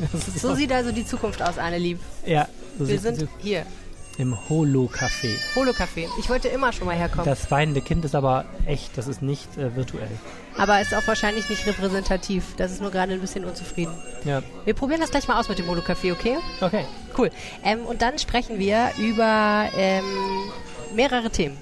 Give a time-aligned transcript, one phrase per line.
[0.36, 1.98] So sieht also die Zukunft aus, Anne Lieb.
[2.26, 3.64] ja, so Wir sind hier.
[4.18, 5.34] im Holo-Café.
[5.54, 6.06] Holo-Café.
[6.18, 7.24] Ich wollte immer schon mal herkommen.
[7.24, 10.10] Das weinende Kind ist aber echt, das ist nicht äh, virtuell.
[10.56, 12.44] aber ist auch wahrscheinlich nicht repräsentativ.
[12.56, 13.94] Das ist nur gerade ein bisschen unzufrieden.
[14.24, 16.36] Ja, Wir probieren das gleich mal aus mit dem Holo-Café, okay?
[16.60, 16.84] okay.
[17.16, 17.30] Cool.
[17.64, 20.04] Ähm, und dann sprechen wir über ähm,
[20.94, 21.56] mehrere Themen.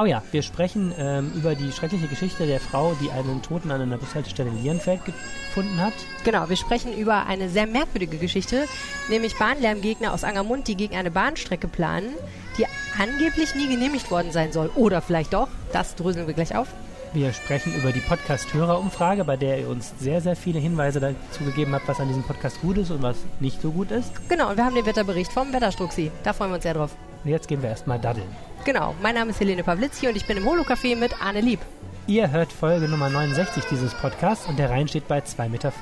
[0.00, 3.80] Oh ja, wir sprechen ähm, über die schreckliche Geschichte der Frau, die einen Toten an
[3.80, 5.92] einer Bushaltestelle in Lierenfeld gefunden hat.
[6.22, 8.66] Genau, wir sprechen über eine sehr merkwürdige Geschichte,
[9.08, 12.10] nämlich Bahnlärmgegner aus Angermund, die gegen eine Bahnstrecke planen,
[12.58, 14.70] die angeblich nie genehmigt worden sein soll.
[14.76, 15.48] Oder vielleicht doch.
[15.72, 16.68] Das dröseln wir gleich auf.
[17.12, 21.74] Wir sprechen über die Podcast-Hörerumfrage, bei der ihr uns sehr, sehr viele Hinweise dazu gegeben
[21.74, 24.12] habt, was an diesem Podcast gut ist und was nicht so gut ist.
[24.28, 26.12] Genau, und wir haben den Wetterbericht vom Wetterstruxi.
[26.22, 26.94] Da freuen wir uns sehr drauf.
[27.24, 28.28] Und jetzt gehen wir erstmal daddeln.
[28.64, 31.60] Genau, mein Name ist Helene Pawlitzki und ich bin im Holo-Café mit Arne Lieb.
[32.06, 35.72] Ihr hört Folge Nummer 69 dieses Podcasts und der Rhein steht bei 2,14 Meter.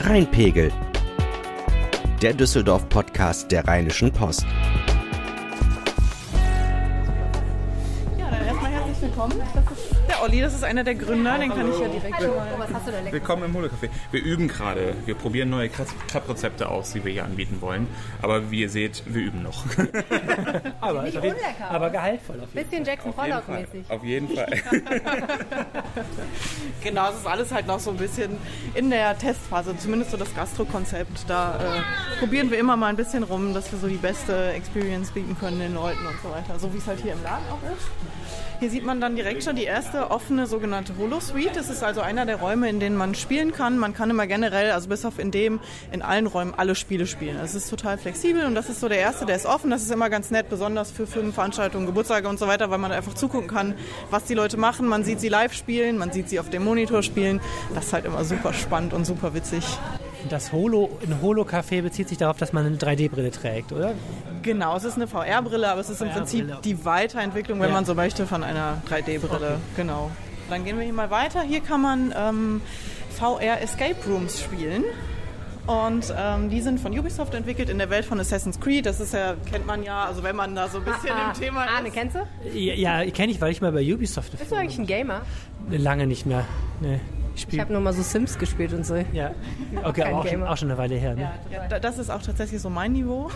[0.00, 0.72] Rheinpegel.
[2.22, 4.46] Der Düsseldorf-Podcast der Rheinischen Post.
[8.18, 9.34] Ja, dann erstmal herzlich willkommen.
[9.54, 9.85] Das ist
[10.16, 12.46] der Olli, das ist einer der Gründer, den kann ich ja direkt schon mal.
[12.58, 13.12] Was hast du da lecker?
[13.12, 13.88] Willkommen im Holo-Café.
[14.10, 14.94] Wir üben gerade.
[15.04, 17.86] Wir probieren neue Crepe-Rezepte aus, die wir hier anbieten wollen.
[18.22, 19.64] Aber wie ihr seht, wir üben noch.
[20.80, 21.70] Aber, Nicht jeden- unlecker.
[21.70, 23.42] aber gehaltvoll auf jeden Bisschen Jackson Auf jeden Fall.
[23.42, 23.90] Pollock-mäßig.
[23.90, 24.46] Auf jeden Fall.
[26.82, 28.36] Genau, es ist alles halt noch so ein bisschen
[28.74, 31.28] in der Testphase, zumindest so das Gastro-Konzept.
[31.28, 35.10] Da äh, probieren wir immer mal ein bisschen rum, dass wir so die beste Experience
[35.10, 36.58] bieten können den Leuten und so weiter.
[36.60, 37.88] So wie es halt hier im Laden auch ist.
[38.58, 41.54] Hier sieht man dann direkt schon die erste offene sogenannte Holo-Suite.
[41.54, 43.76] Das ist also einer der Räume, in denen man spielen kann.
[43.76, 45.60] Man kann immer generell, also bis auf in dem,
[45.92, 47.36] in allen Räumen alle Spiele spielen.
[47.36, 49.70] Es ist total flexibel und das ist so der erste, der ist offen.
[49.70, 53.12] Das ist immer ganz nett, besonders für Firmenveranstaltungen, Geburtstage und so weiter, weil man einfach
[53.12, 53.74] zugucken kann,
[54.10, 54.88] was die Leute machen.
[54.88, 57.42] Man sieht sie live spielen, man sieht sie auf dem Monitor spielen.
[57.74, 59.66] Das ist halt immer super spannend und super witzig.
[60.26, 63.94] Und das Holo, ein Holo-Café bezieht sich darauf, dass man eine 3D-Brille trägt, oder?
[64.42, 66.08] Genau, es ist eine VR-Brille, aber es ist im.
[66.10, 67.74] Prinzip die Weiterentwicklung, wenn Ja.
[67.74, 69.58] man so möchte, von einer 3D-Brille.
[69.76, 70.10] Genau.
[70.50, 71.42] Dann gehen wir hier mal weiter.
[71.42, 72.60] Hier kann man ähm,
[73.16, 74.82] VR Escape Rooms spielen.
[75.68, 78.84] Und ähm, die sind von Ubisoft entwickelt in der Welt von Assassin's Creed.
[78.84, 81.40] Das ist ja, kennt man ja, also wenn man da so ein bisschen Ah, im
[81.40, 81.94] Thema Arne, ist.
[81.94, 82.20] kennst du?
[82.52, 85.22] Ja, ja kenne ich, weil ich mal bei Ubisoft Bist du eigentlich ein Gamer?
[85.70, 86.44] lange nicht mehr.
[86.80, 86.98] Nee,
[87.36, 87.62] ich Ich spiele.
[87.62, 88.96] habe nur mal so Sims gespielt und so.
[89.12, 89.30] Ja,
[89.84, 91.14] okay, aber auch schon, auch schon eine Weile her.
[91.14, 91.30] Ne?
[91.52, 93.30] Ja, da- das ist auch tatsächlich so mein Niveau.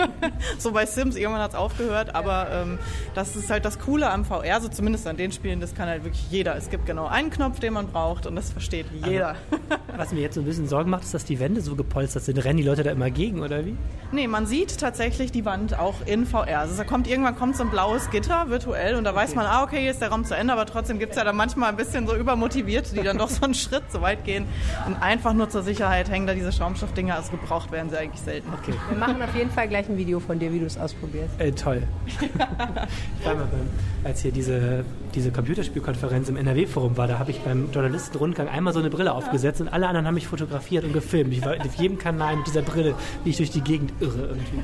[0.58, 2.78] so bei Sims, irgendwann hat es aufgehört, aber ähm,
[3.14, 6.04] das ist halt das Coole am VR, so zumindest an den Spielen, das kann halt
[6.04, 6.56] wirklich jeder.
[6.56, 9.36] Es gibt genau einen Knopf, den man braucht und das versteht jeder.
[9.96, 12.42] Was mir jetzt so ein bisschen Sorgen macht, ist, dass die Wände so gepolstert sind.
[12.42, 13.76] Rennen die Leute da immer gegen, oder wie?
[14.12, 16.60] Nee, man sieht tatsächlich die Wand auch in VR.
[16.60, 19.62] Also da kommt irgendwann kommt so ein blaues Gitter virtuell und da weiß man, ah,
[19.62, 21.76] okay, hier ist der Raum zu Ende, aber trotzdem gibt es ja dann manchmal ein
[21.76, 24.46] bisschen so übermotiviert, die dann doch so einen Schritt zu weit gehen
[24.86, 27.14] und einfach nur zur Sicherheit hängen da diese Schaumstoffdinger.
[27.16, 28.48] Also gebraucht werden sie eigentlich selten.
[28.52, 31.40] Okay, Wir machen auf jeden Fall gleich ein Video von dir, wie du es ausprobierst.
[31.40, 31.82] äh, toll.
[32.06, 33.68] ich war mal beim,
[34.04, 38.80] als hier diese, diese Computerspielkonferenz im NRW-Forum war, da habe ich beim Journalistenrundgang einmal so
[38.80, 41.32] eine Brille aufgesetzt und alle anderen haben mich fotografiert und gefilmt.
[41.32, 42.94] Ich war auf jedem Kanal mit dieser Brille,
[43.24, 44.60] wie ich durch die Gegend irre irgendwie.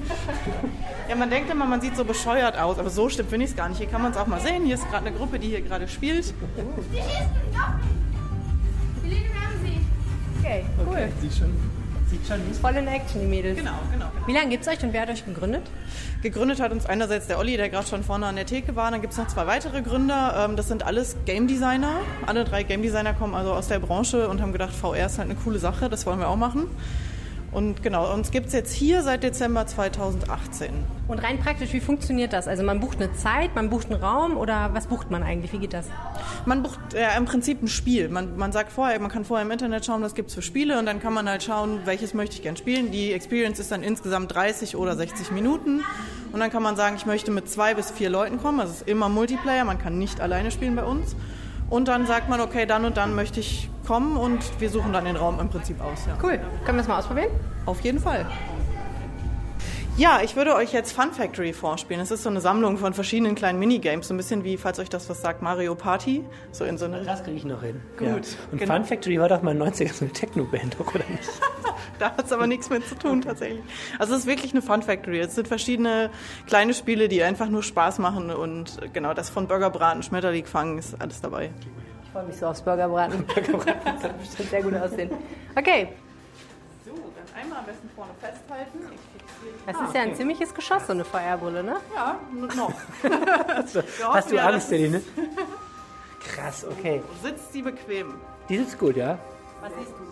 [1.08, 3.56] Ja, man denkt immer, man sieht so bescheuert aus, aber so stimmt finde ich es
[3.56, 3.78] gar nicht.
[3.78, 4.64] Hier kann man es auch mal sehen.
[4.64, 6.34] Hier ist gerade eine Gruppe, die hier gerade spielt.
[10.40, 11.08] Okay, cool.
[11.20, 11.54] Sieht schon,
[12.08, 13.58] sieht schon nicht Voll in Action, die Mädels.
[13.58, 14.06] Genau, genau.
[14.14, 14.26] genau.
[14.26, 15.62] Wie lange gibt's euch und wer hat euch gegründet?
[16.22, 18.90] Gegründet hat uns einerseits der Olli, der gerade schon vorne an der Theke war.
[18.90, 20.46] Dann gibt es noch zwei weitere Gründer.
[20.48, 22.00] Ähm, Das sind alles Game Designer.
[22.26, 25.28] Alle drei Game Designer kommen also aus der Branche und haben gedacht, VR ist halt
[25.30, 26.64] eine coole Sache, das wollen wir auch machen.
[27.50, 30.70] Und genau, uns gibt es jetzt hier seit Dezember 2018.
[31.08, 32.46] Und rein praktisch, wie funktioniert das?
[32.46, 35.54] Also man bucht eine Zeit, man bucht einen Raum oder was bucht man eigentlich?
[35.54, 35.86] Wie geht das?
[36.44, 38.10] Man bucht ja, im Prinzip ein Spiel.
[38.10, 40.84] Man, man sagt vorher, man kann vorher im Internet schauen, was gibt's für Spiele und
[40.84, 42.90] dann kann man halt schauen, welches möchte ich gern spielen.
[42.90, 45.82] Die Experience ist dann insgesamt 30 oder 60 Minuten
[46.32, 48.60] und dann kann man sagen, ich möchte mit zwei bis vier Leuten kommen.
[48.60, 51.16] Also es ist immer Multiplayer, man kann nicht alleine spielen bei uns.
[51.70, 55.06] Und dann sagt man, okay, dann und dann möchte ich kommen und wir suchen dann
[55.06, 56.04] den Raum im Prinzip aus.
[56.06, 56.16] Ja.
[56.22, 56.38] Cool.
[56.64, 57.30] Können wir das mal ausprobieren?
[57.64, 58.26] Auf jeden Fall.
[59.96, 62.00] Ja, ich würde euch jetzt Fun Factory vorspielen.
[62.00, 64.90] Es ist so eine Sammlung von verschiedenen kleinen Minigames, so ein bisschen wie, falls euch
[64.90, 66.22] das was sagt, Mario Party.
[66.52, 67.80] So in so eine Das kriege ich noch hin.
[67.96, 68.14] Gut, Ja.
[68.52, 68.74] Und genau.
[68.74, 71.28] Fun Factory war doch mal in den 90er so eine Techno-Band, oder nicht?
[71.98, 73.60] Da hat es aber nichts mit zu tun tatsächlich.
[73.98, 75.18] Also es ist wirklich eine Fun Factory.
[75.18, 76.10] Es sind verschiedene
[76.46, 80.78] kleine Spiele, die einfach nur Spaß machen und äh, genau das von Burgerbraten, Schmetterling fangen
[80.78, 81.50] ist alles dabei.
[82.18, 83.24] Ich freue mich so aufs Burgerbraten.
[83.28, 85.10] das wird bestimmt sehr gut aussehen.
[85.54, 85.88] Okay,
[86.84, 88.78] So, dann einmal am besten vorne festhalten.
[88.80, 91.76] Die- das ist ja ein ziemliches Geschoss, so eine Feuerbrille, ne?
[91.94, 92.72] Ja, nur noch.
[94.12, 95.00] Hast du ja, Angst, das- Celine?
[96.34, 97.02] Krass, okay.
[97.22, 98.14] Sitzt sie bequem.
[98.48, 99.16] Die sitzt gut, ja?
[99.60, 100.02] Was siehst du?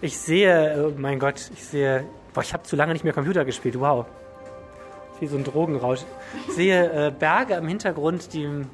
[0.00, 2.04] Ich sehe, oh mein Gott, ich sehe,
[2.34, 4.06] boah, ich habe zu lange nicht mehr Computer gespielt, wow.
[5.18, 6.02] Wie so ein Drogenrausch.
[6.46, 8.64] Ich sehe äh, Berge im Hintergrund, die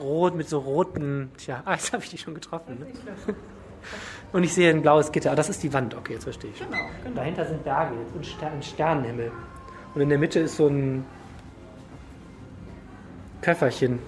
[0.00, 2.78] rot mit so roten, tja, ah, jetzt habe ich die schon getroffen.
[2.80, 2.86] Ne?
[4.32, 5.32] Und ich sehe ein blaues Gitter.
[5.32, 6.58] Ah, das ist die Wand, okay, jetzt verstehe ich.
[6.58, 7.16] Genau, genau.
[7.16, 9.32] Dahinter sind Berge und Ster ein Sternenhimmel.
[9.94, 11.04] Und in der Mitte ist so ein
[13.40, 13.98] Köfferchen.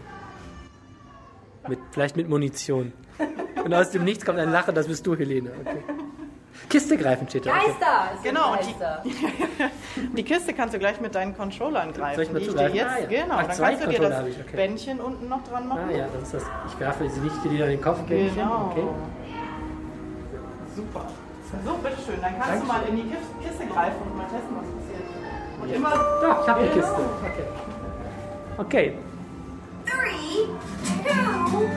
[1.69, 2.93] Mit, vielleicht mit Munition.
[3.65, 5.51] Und aus dem Nichts kommt ein Lachen, das bist du, Helene.
[5.61, 5.83] Okay.
[6.71, 7.51] Kiste greifen steht da.
[7.53, 8.11] Geister!
[8.17, 9.03] Es Genau, und die- Geister.
[10.17, 12.15] Die Kiste kannst du gleich mit deinen Controllern greifen.
[12.17, 12.77] Soll ich mal die ich dir zugreifen?
[12.77, 13.07] jetzt, Ah, ja.
[13.23, 14.57] Genau, Ach, dann zwei kannst du dir das ich, okay.
[14.57, 15.81] Bändchen unten noch dran machen.
[15.89, 16.43] Ah ja, das ist das.
[16.73, 17.99] Ich werfe sie nicht wieder in den Kopf.
[18.03, 18.35] Bändchen.
[18.37, 18.71] Genau.
[18.73, 18.85] Okay.
[20.77, 21.07] Super.
[21.65, 22.21] So, bitteschön.
[22.23, 22.61] Dann kannst Dankeschön.
[22.61, 25.63] du mal in die Kiste greifen und mal testen, was passiert.
[25.63, 25.91] Und immer.
[26.23, 26.69] Doch, ich habe die.
[26.69, 27.01] Kiste.
[27.23, 27.45] Okay.
[28.59, 28.93] Okay.
[29.85, 30.47] Three,
[31.51, 31.69] two,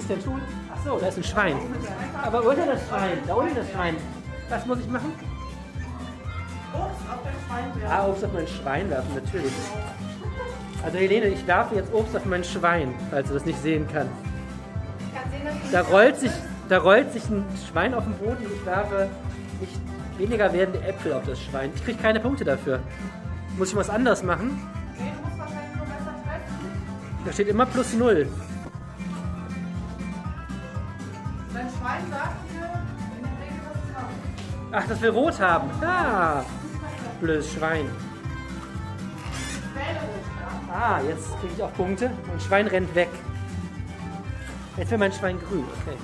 [0.00, 0.40] ich denn tun?
[0.72, 1.56] Ach so, da ist ein Schwein.
[2.22, 3.18] Aber denn das Schwein?
[3.26, 3.96] Da unten das Schwein.
[4.48, 5.12] Was muss ich machen?
[6.72, 7.96] Obst auf den Schwein werfen.
[7.96, 9.52] Ah, Obst auf mein Schwein werfen, natürlich.
[10.82, 14.14] Also Helene, ich werfe jetzt Obst auf mein Schwein, falls du das nicht sehen kannst.
[15.72, 16.32] Da rollt sich,
[16.68, 19.08] da rollt sich ein Schwein auf den Boden und ich werfe
[19.60, 19.80] nicht
[20.18, 21.70] weniger werdende Äpfel auf das Schwein.
[21.74, 22.80] Ich kriege keine Punkte dafür.
[23.58, 24.58] Muss ich was anderes machen?
[27.24, 28.28] Da steht immer plus null.
[34.72, 35.68] Ach, das will rot haben.
[35.82, 36.44] Ah,
[37.20, 37.88] blödes Schwein.
[40.70, 40.74] Ja?
[40.74, 42.10] Ah, jetzt kriege ich auch Punkte.
[42.28, 43.08] Mein Schwein rennt weg.
[44.76, 45.64] Jetzt will mein Schwein grün.
[45.82, 45.96] Okay.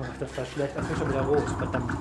[0.00, 0.76] Oh, das war schlecht.
[0.76, 1.48] Das wird schon wieder rot.
[1.58, 1.92] Verdammt.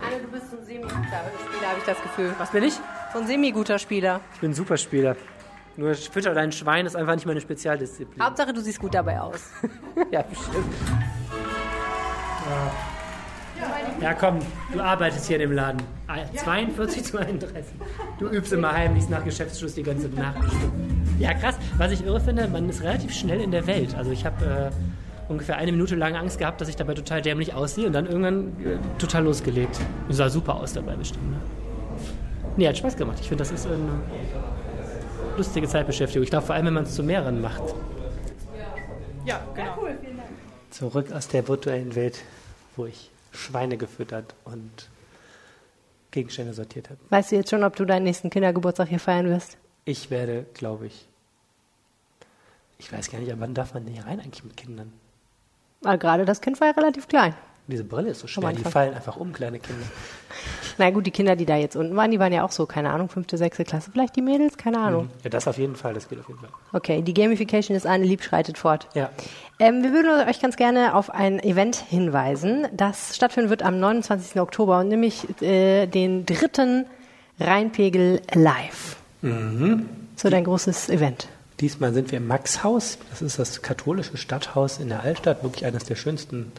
[0.00, 2.34] Anne, du bist so ein semi-guter Spieler, habe ich das Gefühl.
[2.38, 2.74] Was bin ich?
[3.12, 4.20] So ein semi-guter Spieler.
[4.34, 5.16] Ich bin ein Superspieler.
[5.76, 8.22] Nur Fütter dein Schwein ist einfach nicht meine Spezialdisziplin.
[8.22, 9.50] Hauptsache, du siehst gut dabei aus.
[10.10, 10.74] Ja, bestimmt.
[14.00, 14.40] Ja, komm,
[14.72, 15.82] du arbeitest hier in dem Laden.
[16.08, 17.72] Ah, 42 zu 31.
[18.18, 20.36] Du übst immer heimlich nach Geschäftsschluss die ganze Nacht.
[21.18, 21.56] Ja, krass.
[21.78, 23.94] Was ich irre finde, man ist relativ schnell in der Welt.
[23.94, 24.70] Also ich habe äh,
[25.32, 28.48] ungefähr eine Minute lang Angst gehabt, dass ich dabei total dämlich aussehe und dann irgendwann
[28.64, 29.80] äh, total losgelegt.
[30.08, 31.30] Ich sah super aus dabei bestimmt.
[31.30, 31.40] Ne?
[32.56, 33.18] Nee, hat Spaß gemacht.
[33.20, 34.00] Ich finde, das ist eine
[35.36, 36.24] lustige Zeitbeschäftigung.
[36.24, 37.62] Ich glaube, vor allem, wenn man es zu mehreren macht.
[39.24, 39.88] Ja, genau.
[40.70, 42.18] Zurück aus der virtuellen Welt,
[42.76, 44.88] wo ich Schweine gefüttert und
[46.10, 47.00] Gegenstände sortiert habe.
[47.08, 49.56] Weißt du jetzt schon, ob du deinen nächsten Kindergeburtstag hier feiern wirst?
[49.84, 51.06] Ich werde, glaube ich,
[52.78, 54.92] ich weiß gar nicht, aber wann darf man denn hier rein eigentlich mit Kindern?
[55.82, 57.34] Weil gerade das Kind war ja relativ klein.
[57.68, 59.84] Diese Brille ist so schwer, die fallen einfach um, kleine Kinder.
[60.78, 62.90] Na gut, die Kinder, die da jetzt unten waren, die waren ja auch so, keine
[62.90, 65.10] Ahnung, fünfte, sechste Klasse, vielleicht die Mädels, keine Ahnung.
[65.22, 66.48] Ja, das auf jeden Fall, das geht auf jeden Fall.
[66.72, 68.88] Okay, die Gamification des Anne Lieb schreitet fort.
[68.94, 69.10] Ja,
[69.60, 74.40] Ähm, wir würden euch ganz gerne auf ein Event hinweisen, das stattfinden wird am 29.
[74.40, 76.86] Oktober und nämlich äh, den dritten
[77.38, 78.96] Rheinpegel Live.
[80.16, 81.28] So dein großes Event.
[81.62, 82.98] Diesmal sind wir im Maxhaus.
[83.10, 86.52] Das ist das katholische Stadthaus in der Altstadt, wirklich eines der schönsten,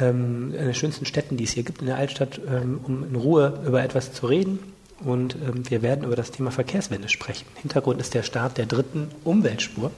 [0.00, 3.60] ähm, der schönsten Städten, die es hier gibt in der Altstadt, ähm, um in Ruhe
[3.66, 4.60] über etwas zu reden.
[5.04, 7.46] Und ähm, wir werden über das Thema Verkehrswende sprechen.
[7.60, 9.90] Hintergrund ist der Start der dritten Umweltspur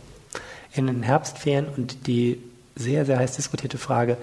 [0.73, 2.41] in den Herbstferien und die
[2.77, 4.17] sehr, sehr heiß diskutierte Frage,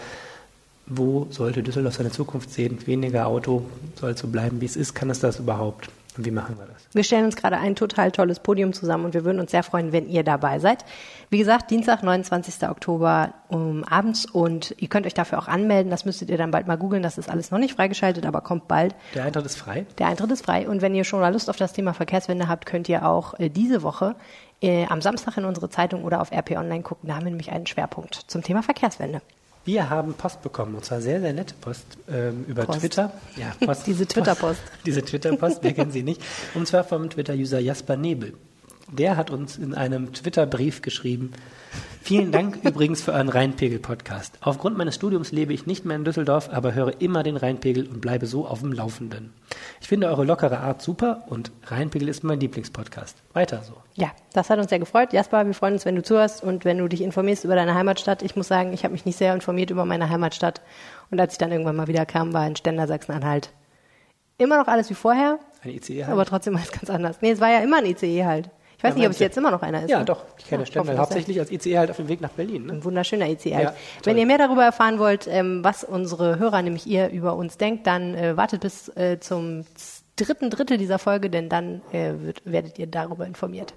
[0.88, 2.80] wo sollte Düsseldorf seine Zukunft sehen?
[2.86, 3.66] Weniger Auto
[4.00, 4.94] soll so bleiben, wie es ist.
[4.96, 5.90] Kann es das überhaupt?
[6.18, 6.88] Und wie machen wir das?
[6.94, 9.92] Wir stellen uns gerade ein total tolles Podium zusammen und wir würden uns sehr freuen,
[9.92, 10.84] wenn ihr dabei seid.
[11.30, 12.68] Wie gesagt, Dienstag, 29.
[12.68, 15.92] Oktober um abends und ihr könnt euch dafür auch anmelden.
[15.92, 17.04] Das müsstet ihr dann bald mal googeln.
[17.04, 18.96] Das ist alles noch nicht freigeschaltet, aber kommt bald.
[19.14, 19.86] Der Eintritt ist frei.
[20.00, 22.66] Der Eintritt ist frei und wenn ihr schon mal Lust auf das Thema Verkehrswende habt,
[22.66, 24.16] könnt ihr auch äh, diese Woche
[24.62, 27.10] äh, am Samstag in unsere Zeitung oder auf RP Online gucken.
[27.10, 29.22] Da haben wir nämlich einen Schwerpunkt zum Thema Verkehrswende.
[29.68, 32.80] Wir haben Post bekommen, und zwar sehr, sehr nette Post ähm, über Post.
[32.80, 33.12] Twitter.
[33.36, 33.86] Ja, Post.
[33.86, 34.62] Diese Twitter-Post.
[34.86, 36.22] Diese Twitter-Post, wer kennt sie nicht?
[36.54, 38.34] Und zwar vom Twitter-User Jasper Nebel.
[38.90, 41.32] Der hat uns in einem Twitter-Brief geschrieben,
[42.02, 44.38] Vielen Dank übrigens für euren Rheinpegel-Podcast.
[44.40, 48.00] Aufgrund meines Studiums lebe ich nicht mehr in Düsseldorf, aber höre immer den Rheinpegel und
[48.00, 49.34] bleibe so auf dem Laufenden.
[49.82, 53.18] Ich finde eure lockere Art super und Rheinpegel ist mein Lieblingspodcast.
[53.34, 53.74] Weiter so.
[53.96, 55.12] Ja, das hat uns sehr gefreut.
[55.12, 58.22] Jasper, wir freuen uns, wenn du zuhörst und wenn du dich informierst über deine Heimatstadt.
[58.24, 60.62] Ich muss sagen, ich habe mich nicht sehr informiert über meine Heimatstadt.
[61.12, 63.52] Und als ich dann irgendwann mal wieder kam, war in Stender Sachsen-Anhalt
[64.38, 66.14] immer noch alles wie vorher, Ein ICE halt.
[66.14, 67.18] aber trotzdem alles ganz anders.
[67.22, 68.50] Nee, es war ja immer ein ICE halt.
[68.78, 69.90] Ich weiß Ja, nicht, ob es jetzt immer noch einer ist.
[69.90, 70.06] Ja, ne?
[70.06, 70.24] doch.
[70.38, 72.68] Ich kenne Ja, Stendal hauptsächlich als ICE halt auf dem Weg nach Berlin.
[72.68, 72.74] Ne?
[72.74, 73.50] Ein wunderschöner ICE.
[73.50, 77.58] Ja, Wenn ihr mehr darüber erfahren wollt, ähm, was unsere Hörer, nämlich ihr, über uns
[77.58, 79.66] denkt, dann äh, wartet bis äh, zum
[80.16, 83.74] dritten Drittel dieser Folge, denn dann äh, wird, werdet ihr darüber informiert.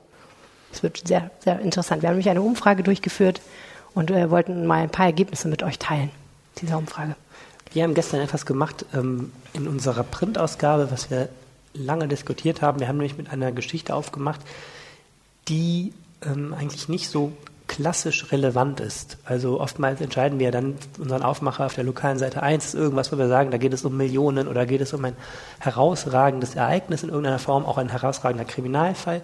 [0.73, 2.03] Es wird sehr, sehr interessant.
[2.03, 3.41] Wir haben nämlich eine Umfrage durchgeführt
[3.95, 6.11] und äh, wollten mal ein paar Ergebnisse mit euch teilen,
[6.61, 7.17] dieser Umfrage.
[7.73, 11.29] Wir haben gestern etwas gemacht ähm, in unserer Printausgabe, was wir
[11.73, 12.81] lange diskutiert haben.
[12.81, 14.41] Wir haben nämlich mit einer Geschichte aufgemacht,
[15.51, 15.93] die
[16.25, 17.33] ähm, eigentlich nicht so
[17.67, 19.19] klassisch relevant ist.
[19.25, 23.19] Also oftmals entscheiden wir dann unseren Aufmacher auf der lokalen Seite 1 ist irgendwas, wo
[23.19, 25.15] wir sagen, da geht es um Millionen oder geht es um ein
[25.61, 29.23] herausragendes Ereignis in irgendeiner Form, auch ein herausragender Kriminalfall.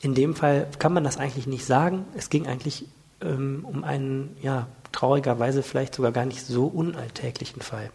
[0.00, 2.04] In dem Fall kann man das eigentlich nicht sagen.
[2.14, 2.84] Es ging eigentlich
[3.22, 7.90] ähm, um einen, ja, traurigerweise vielleicht sogar gar nicht so unalltäglichen Fall.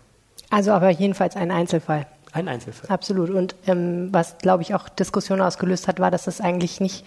[0.50, 2.08] Also aber jedenfalls ein Einzelfall.
[2.32, 2.89] Ein Einzelfall.
[2.89, 3.30] Absolut.
[3.30, 7.06] Und ähm, was, glaube ich, auch Diskussionen ausgelöst hat, war, dass das eigentlich nicht,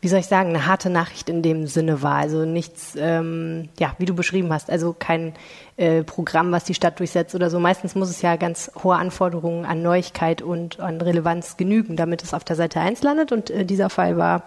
[0.00, 2.14] wie soll ich sagen, eine harte Nachricht in dem Sinne war.
[2.16, 5.34] Also nichts, ähm, ja, wie du beschrieben hast, also kein
[5.76, 7.58] äh, Programm, was die Stadt durchsetzt oder so.
[7.58, 12.32] Meistens muss es ja ganz hohe Anforderungen an Neuigkeit und an Relevanz genügen, damit es
[12.32, 13.32] auf der Seite 1 landet.
[13.32, 14.44] Und äh, dieser Fall war,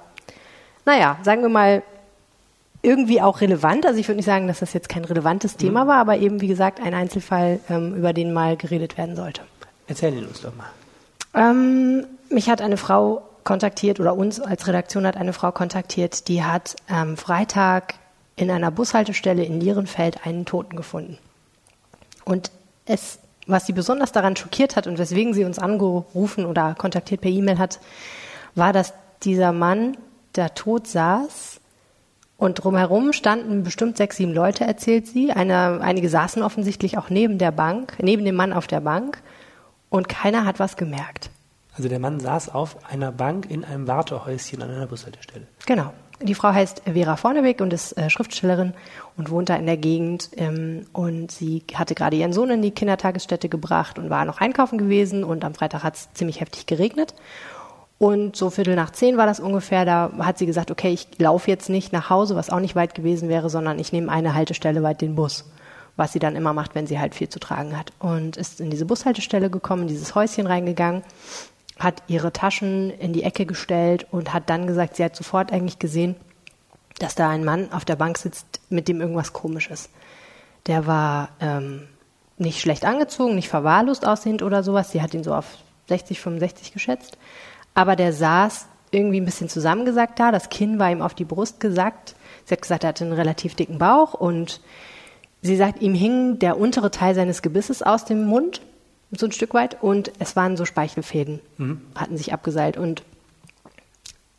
[0.85, 1.83] naja, sagen wir mal,
[2.81, 3.85] irgendwie auch relevant.
[3.85, 6.47] Also ich würde nicht sagen, dass das jetzt kein relevantes Thema war, aber eben, wie
[6.47, 9.41] gesagt, ein Einzelfall, ähm, über den mal geredet werden sollte.
[9.87, 10.69] Erzähl ihn uns doch mal.
[11.33, 16.43] Ähm, mich hat eine Frau kontaktiert oder uns als Redaktion hat eine Frau kontaktiert, die
[16.43, 17.95] hat am Freitag
[18.35, 21.17] in einer Bushaltestelle in Lierenfeld einen Toten gefunden.
[22.25, 22.51] Und
[22.85, 27.31] es, was sie besonders daran schockiert hat und weswegen sie uns angerufen oder kontaktiert per
[27.31, 27.79] E-Mail hat,
[28.55, 28.93] war, dass
[29.23, 29.97] dieser Mann
[30.33, 31.59] da tot saß
[32.37, 35.31] und drumherum standen bestimmt sechs, sieben Leute, erzählt sie.
[35.31, 39.21] Eine, einige saßen offensichtlich auch neben der Bank, neben dem Mann auf der Bank
[39.89, 41.29] und keiner hat was gemerkt.
[41.81, 45.47] Also der Mann saß auf einer Bank in einem Wartehäuschen an einer Bushaltestelle.
[45.65, 45.91] Genau.
[46.21, 48.75] Die Frau heißt Vera Vorneweg und ist äh, Schriftstellerin
[49.17, 50.29] und wohnt da in der Gegend.
[50.37, 54.77] Ähm, und sie hatte gerade ihren Sohn in die Kindertagesstätte gebracht und war noch einkaufen
[54.77, 55.23] gewesen.
[55.23, 57.15] Und am Freitag hat es ziemlich heftig geregnet.
[57.97, 59.83] Und so Viertel nach zehn war das ungefähr.
[59.83, 62.93] Da hat sie gesagt, okay, ich laufe jetzt nicht nach Hause, was auch nicht weit
[62.93, 65.49] gewesen wäre, sondern ich nehme eine Haltestelle weit den Bus.
[65.97, 67.91] Was sie dann immer macht, wenn sie halt viel zu tragen hat.
[67.97, 71.01] Und ist in diese Bushaltestelle gekommen, in dieses Häuschen reingegangen
[71.83, 75.79] hat ihre Taschen in die Ecke gestellt und hat dann gesagt, sie hat sofort eigentlich
[75.79, 76.15] gesehen,
[76.99, 79.89] dass da ein Mann auf der Bank sitzt, mit dem irgendwas komisch ist.
[80.67, 81.87] Der war ähm,
[82.37, 84.91] nicht schlecht angezogen, nicht verwahrlost aussehend oder sowas.
[84.91, 85.45] Sie hat ihn so auf
[85.87, 87.17] 60, 65 geschätzt.
[87.73, 90.31] Aber der saß irgendwie ein bisschen zusammengesackt da.
[90.31, 92.15] Das Kinn war ihm auf die Brust gesackt.
[92.45, 94.61] Sie hat gesagt, er hatte einen relativ dicken Bauch und
[95.41, 98.61] sie sagt, ihm hing der untere Teil seines Gebisses aus dem Mund
[99.11, 99.81] so ein Stück weit.
[99.81, 101.39] Und es waren so Speichelfäden,
[101.95, 102.77] hatten sich abgeseilt.
[102.77, 103.03] Und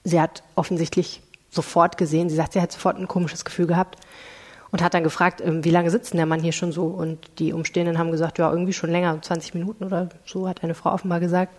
[0.05, 3.99] sie hat offensichtlich sofort gesehen, sie sagt, sie hat sofort ein komisches Gefühl gehabt
[4.71, 6.87] und hat dann gefragt, ähm, wie lange sitzt denn der Mann hier schon so?
[6.87, 10.75] Und die Umstehenden haben gesagt, ja, irgendwie schon länger, 20 Minuten oder so, hat eine
[10.75, 11.53] Frau offenbar gesagt.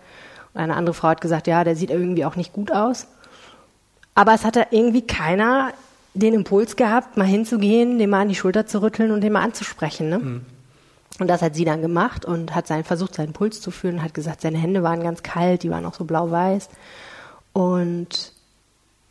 [0.52, 3.06] Und eine andere Frau hat gesagt, ja, der sieht irgendwie auch nicht gut aus,
[4.14, 5.72] aber es hatte irgendwie keiner
[6.14, 9.42] den Impuls gehabt, mal hinzugehen, den mal an die Schulter zu rütteln und den mal
[9.42, 10.20] anzusprechen, ne?
[11.20, 14.14] Und das hat sie dann gemacht und hat seinen, versucht, seinen Puls zu fühlen, hat
[14.14, 16.68] gesagt, seine Hände waren ganz kalt, die waren auch so blau-weiß.
[17.52, 18.32] Und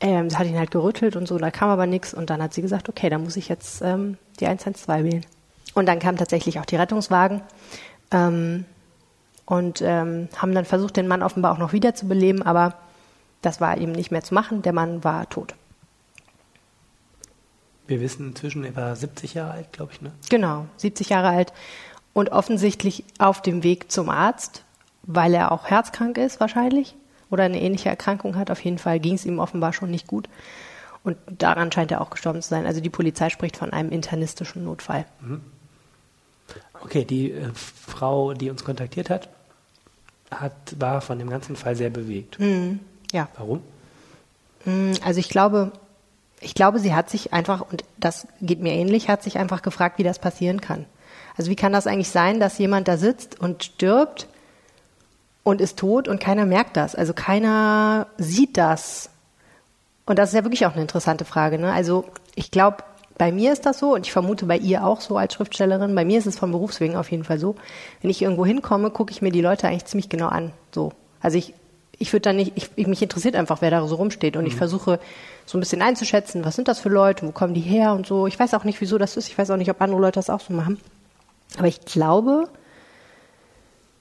[0.02, 2.14] ähm, sie hat ihn halt gerüttelt und so, da kam aber nichts.
[2.14, 5.26] Und dann hat sie gesagt, okay, dann muss ich jetzt ähm, die 112 wählen.
[5.74, 7.42] Und dann kamen tatsächlich auch die Rettungswagen
[8.12, 8.66] ähm,
[9.46, 12.76] und ähm, haben dann versucht, den Mann offenbar auch noch wiederzubeleben, aber
[13.42, 14.62] das war eben nicht mehr zu machen.
[14.62, 15.56] Der Mann war tot.
[17.88, 20.12] Wir wissen inzwischen, er war 70 Jahre alt, glaube ich, ne?
[20.30, 21.54] Genau, 70 Jahre alt
[22.14, 24.64] und offensichtlich auf dem Weg zum Arzt,
[25.04, 26.96] weil er auch herzkrank ist wahrscheinlich
[27.30, 28.52] oder eine ähnliche Erkrankung hat.
[28.52, 30.30] Auf jeden Fall ging es ihm offenbar schon nicht gut.
[31.04, 32.66] Und daran scheint er auch gestorben zu sein.
[32.66, 35.06] Also die Polizei spricht von einem internistischen Notfall.
[36.82, 39.30] Okay, die äh, Frau, die uns kontaktiert hat,
[40.32, 42.38] hat, war von dem ganzen Fall sehr bewegt.
[43.12, 43.28] Ja.
[43.36, 43.62] Warum?
[44.66, 45.72] Mm, Also ich glaube,
[46.40, 49.98] ich glaube, sie hat sich einfach, und das geht mir ähnlich, hat sich einfach gefragt,
[49.98, 50.86] wie das passieren kann.
[51.36, 54.28] Also wie kann das eigentlich sein, dass jemand da sitzt und stirbt
[55.44, 56.96] und ist tot und keiner merkt das?
[56.96, 59.10] Also keiner sieht das.
[60.06, 61.58] Und das ist ja wirklich auch eine interessante Frage.
[61.58, 61.72] Ne?
[61.72, 62.78] Also ich glaube,
[63.18, 65.96] bei mir ist das so und ich vermute bei ihr auch so als Schriftstellerin.
[65.96, 67.56] Bei mir ist es vom Berufswegen auf jeden Fall so.
[68.02, 70.52] Wenn ich irgendwo hinkomme, gucke ich mir die Leute eigentlich ziemlich genau an.
[70.72, 70.92] So.
[71.22, 71.54] Also ich,
[72.00, 74.56] ich würde dann nicht, ich, ich, mich interessiert einfach, wer da so rumsteht und ich
[74.56, 75.00] versuche
[75.46, 78.28] so ein bisschen einzuschätzen, was sind das für Leute, wo kommen die her und so.
[78.28, 79.28] Ich weiß auch nicht, wieso das ist.
[79.28, 80.80] Ich weiß auch nicht, ob andere Leute das auch so machen.
[81.58, 82.50] Aber ich glaube,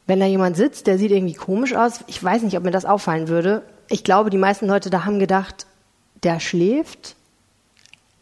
[0.06, 2.84] wenn da jemand sitzt, der sieht irgendwie komisch aus, ich weiß nicht, ob mir das
[2.84, 3.62] auffallen würde.
[3.88, 5.66] ich glaube, die meisten Leute da haben gedacht,
[6.22, 7.14] der schläft.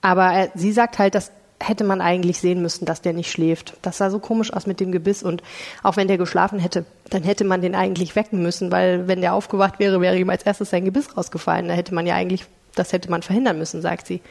[0.00, 1.30] Aber er, sie sagt halt, das
[1.62, 3.74] hätte man eigentlich sehen müssen, dass der nicht schläft.
[3.82, 5.42] Das sah so komisch aus mit dem Gebiss und
[5.82, 9.34] auch wenn der geschlafen hätte, dann hätte man den eigentlich wecken müssen, weil wenn der
[9.34, 11.68] aufgewacht wäre, wäre ihm als erstes sein Gebiss rausgefallen.
[11.68, 14.22] Da hätte man ja eigentlich, das hätte man verhindern müssen, sagt sie.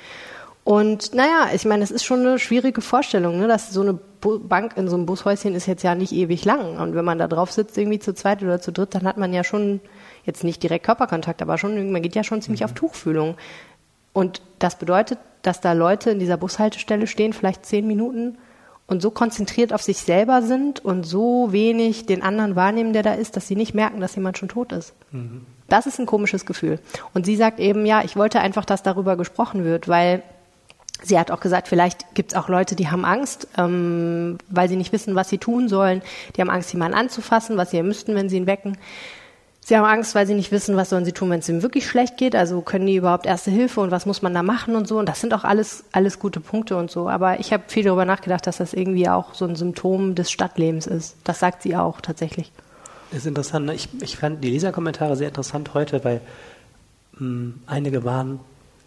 [0.63, 3.47] Und naja, ich meine, es ist schon eine schwierige Vorstellung, ne?
[3.47, 6.77] dass so eine Bank in so einem Bushäuschen ist jetzt ja nicht ewig lang.
[6.77, 9.33] Und wenn man da drauf sitzt, irgendwie zu zweit oder zu dritt, dann hat man
[9.33, 9.79] ja schon
[10.25, 13.35] jetzt nicht direkt Körperkontakt, aber schon, man geht ja schon ziemlich auf Tuchfühlung.
[14.13, 18.37] Und das bedeutet, dass da Leute in dieser Bushaltestelle stehen, vielleicht zehn Minuten
[18.87, 23.13] und so konzentriert auf sich selber sind und so wenig den anderen wahrnehmen, der da
[23.13, 24.93] ist, dass sie nicht merken, dass jemand schon tot ist.
[25.67, 26.79] Das ist ein komisches Gefühl.
[27.13, 30.23] Und sie sagt eben, ja, ich wollte einfach, dass darüber gesprochen wird, weil
[31.01, 34.75] Sie hat auch gesagt, vielleicht gibt es auch Leute, die haben Angst, ähm, weil sie
[34.75, 36.01] nicht wissen, was sie tun sollen.
[36.35, 38.77] Die haben Angst, jemanden anzufassen, was sie müssten, wenn sie ihn wecken.
[39.61, 41.87] Sie haben Angst, weil sie nicht wissen, was sollen sie tun, wenn es ihm wirklich
[41.87, 42.35] schlecht geht.
[42.35, 44.97] Also können die überhaupt Erste Hilfe und was muss man da machen und so.
[44.97, 47.07] Und das sind auch alles, alles gute Punkte und so.
[47.07, 50.87] Aber ich habe viel darüber nachgedacht, dass das irgendwie auch so ein Symptom des Stadtlebens
[50.87, 51.17] ist.
[51.23, 52.51] Das sagt sie auch tatsächlich.
[53.11, 53.67] Das ist interessant.
[53.67, 53.75] ne?
[53.75, 56.21] Ich, ich fand die Leserkommentare sehr interessant heute, weil
[57.19, 58.39] mh, einige waren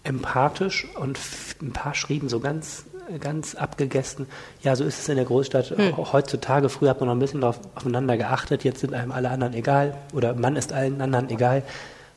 [0.04, 1.18] empathisch und
[1.60, 2.84] ein paar schrieben so ganz,
[3.20, 4.26] ganz abgegessen.
[4.62, 6.68] Ja, so ist es in der Großstadt auch heutzutage.
[6.68, 8.64] Früher hat man noch ein bisschen drauf, aufeinander geachtet.
[8.64, 11.62] Jetzt sind einem alle anderen egal oder man ist allen anderen egal.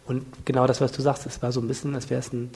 [0.08, 2.52] Und genau das, was du sagst, es war so ein bisschen, als wäre es ein,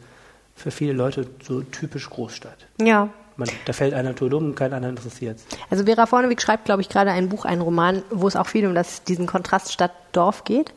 [0.55, 2.67] für viele Leute so typisch Großstadt.
[2.81, 3.09] Ja.
[3.37, 6.89] Man, da fällt einer tot um, kein anderer interessiert Also Vera Vornewig schreibt, glaube ich,
[6.89, 10.73] gerade ein Buch, einen Roman, wo es auch viel um das, diesen Kontrast Stadt-Dorf geht.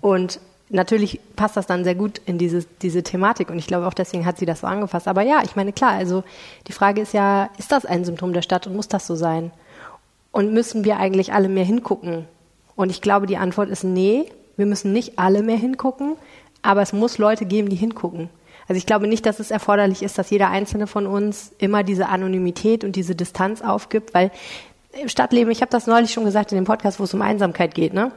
[0.00, 3.50] Und natürlich passt das dann sehr gut in diese, diese Thematik.
[3.50, 5.08] Und ich glaube auch deswegen hat sie das so angefasst.
[5.08, 6.24] Aber ja, ich meine, klar, also
[6.66, 9.50] die Frage ist ja, ist das ein Symptom der Stadt und muss das so sein?
[10.32, 12.26] Und müssen wir eigentlich alle mehr hingucken?
[12.74, 16.16] Und ich glaube, die Antwort ist nee, wir müssen nicht alle mehr hingucken,
[16.62, 18.28] aber es muss Leute geben, die hingucken.
[18.68, 22.08] Also ich glaube nicht, dass es erforderlich ist, dass jeder einzelne von uns immer diese
[22.08, 24.30] Anonymität und diese Distanz aufgibt, weil
[25.00, 27.74] im Stadtleben, ich habe das neulich schon gesagt in dem Podcast, wo es um Einsamkeit
[27.74, 28.12] geht, ne?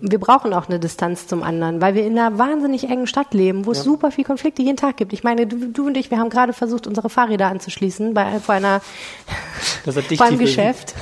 [0.00, 3.66] Wir brauchen auch eine Distanz zum anderen, weil wir in einer wahnsinnig engen Stadt leben,
[3.66, 5.12] wo es super viel Konflikte jeden Tag gibt.
[5.12, 8.54] Ich meine, du, du und ich, wir haben gerade versucht, unsere Fahrräder anzuschließen bei vor
[8.54, 8.80] einer
[9.90, 9.92] vor
[10.26, 10.94] einem Geschäft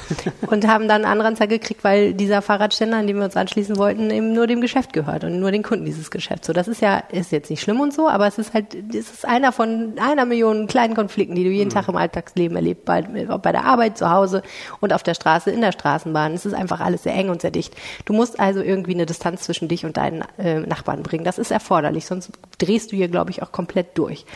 [0.46, 4.10] und haben dann einen Anranzer gekriegt, weil dieser Fahrradständer, an dem wir uns anschließen wollten,
[4.10, 6.46] eben nur dem Geschäft gehört und nur den Kunden dieses Geschäfts.
[6.46, 9.10] So, das ist ja ist jetzt nicht schlimm und so, aber es ist halt, es
[9.10, 13.02] ist einer von einer Million kleinen Konflikten, die du jeden Tag im Alltagsleben erlebst, bei,
[13.02, 14.42] bei der Arbeit, zu Hause
[14.80, 16.34] und auf der Straße, in der Straßenbahn.
[16.34, 17.74] Es ist einfach alles sehr eng und sehr dicht.
[18.04, 21.24] Du musst also irgendwie eine Distanz zwischen dich und deinen äh, Nachbarn bringen.
[21.24, 24.26] Das ist erforderlich, sonst drehst du hier, glaube ich, auch komplett durch.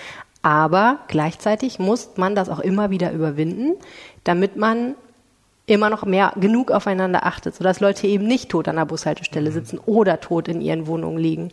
[0.42, 3.74] Aber gleichzeitig muss man das auch immer wieder überwinden,
[4.22, 4.94] damit man
[5.66, 9.80] immer noch mehr genug aufeinander achtet, sodass Leute eben nicht tot an der Bushaltestelle sitzen
[9.84, 11.50] oder tot in ihren Wohnungen liegen.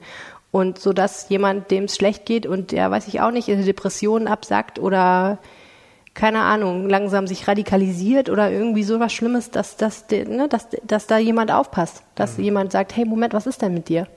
[0.52, 3.66] Und so dass jemand, dem es schlecht geht und der, weiß ich auch nicht, in
[3.66, 5.40] Depressionen absackt oder
[6.14, 11.18] keine Ahnung, langsam sich radikalisiert oder irgendwie sowas Schlimmes, dass, dass, ne, dass, dass da
[11.18, 12.04] jemand aufpasst.
[12.16, 14.08] Dass jemand sagt, hey, Moment, was ist denn mit dir?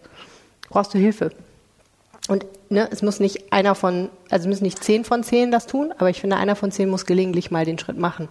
[0.68, 1.30] Brauchst du Hilfe?
[2.28, 5.66] Und ne, es muss nicht einer von, also es müssen nicht zehn von zehn das
[5.66, 8.28] tun, aber ich finde, einer von zehn muss gelegentlich mal den Schritt machen.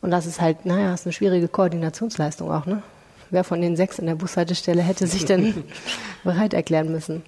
[0.00, 2.82] Und das ist halt, naja, ist eine schwierige Koordinationsleistung auch, ne?
[3.30, 5.64] Wer von den sechs in der Bushaltestelle hätte sich denn
[6.24, 7.22] bereit erklären müssen?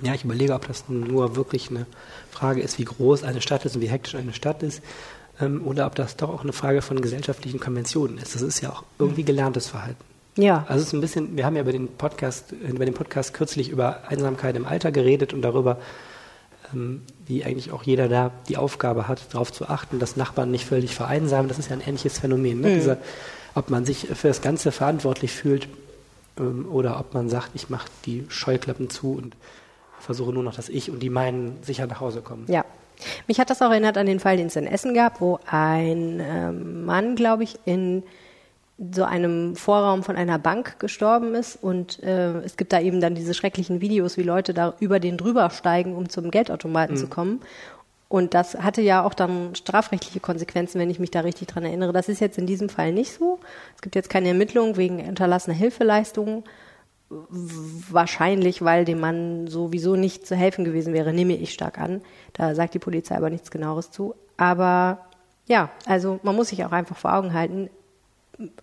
[0.00, 1.86] Ja, ich überlege, ob das nur wirklich eine
[2.30, 4.82] Frage ist, wie groß eine Stadt ist und wie hektisch eine Stadt ist,
[5.40, 8.34] ähm, oder ob das doch auch eine Frage von gesellschaftlichen Konventionen ist.
[8.34, 10.02] Das ist ja auch irgendwie gelerntes Verhalten.
[10.36, 10.64] Ja.
[10.68, 13.68] Also es ist ein bisschen, wir haben ja über den Podcast, über den Podcast kürzlich
[13.68, 15.78] über Einsamkeit im Alter geredet und darüber,
[16.72, 20.64] ähm, wie eigentlich auch jeder da die Aufgabe hat, darauf zu achten, dass Nachbarn nicht
[20.64, 21.48] völlig vereinsamen.
[21.48, 22.60] Das ist ja ein ähnliches Phänomen.
[22.60, 22.74] Ne?
[22.74, 22.98] Dieser,
[23.54, 25.68] ob man sich für das Ganze verantwortlich fühlt
[26.38, 29.36] ähm, oder ob man sagt, ich mache die Scheuklappen zu und
[30.02, 32.44] versuche nur noch, dass ich und die meinen sicher nach Hause kommen.
[32.48, 32.64] Ja.
[33.26, 36.20] Mich hat das auch erinnert an den Fall, den es in Essen gab, wo ein
[36.20, 38.02] ähm, Mann, glaube ich, in
[38.94, 43.14] so einem Vorraum von einer Bank gestorben ist und äh, es gibt da eben dann
[43.14, 47.40] diese schrecklichen Videos, wie Leute da über den drüber steigen, um zum Geldautomaten zu kommen.
[48.08, 51.92] Und das hatte ja auch dann strafrechtliche Konsequenzen, wenn ich mich da richtig dran erinnere.
[51.94, 53.38] Das ist jetzt in diesem Fall nicht so.
[53.74, 56.44] Es gibt jetzt keine Ermittlungen wegen unterlassener Hilfeleistungen.
[57.90, 62.02] Wahrscheinlich, weil dem Mann sowieso nicht zu helfen gewesen wäre, nehme ich stark an.
[62.32, 64.14] Da sagt die Polizei aber nichts genaueres zu.
[64.36, 64.98] Aber
[65.46, 67.68] ja, also man muss sich auch einfach vor Augen halten,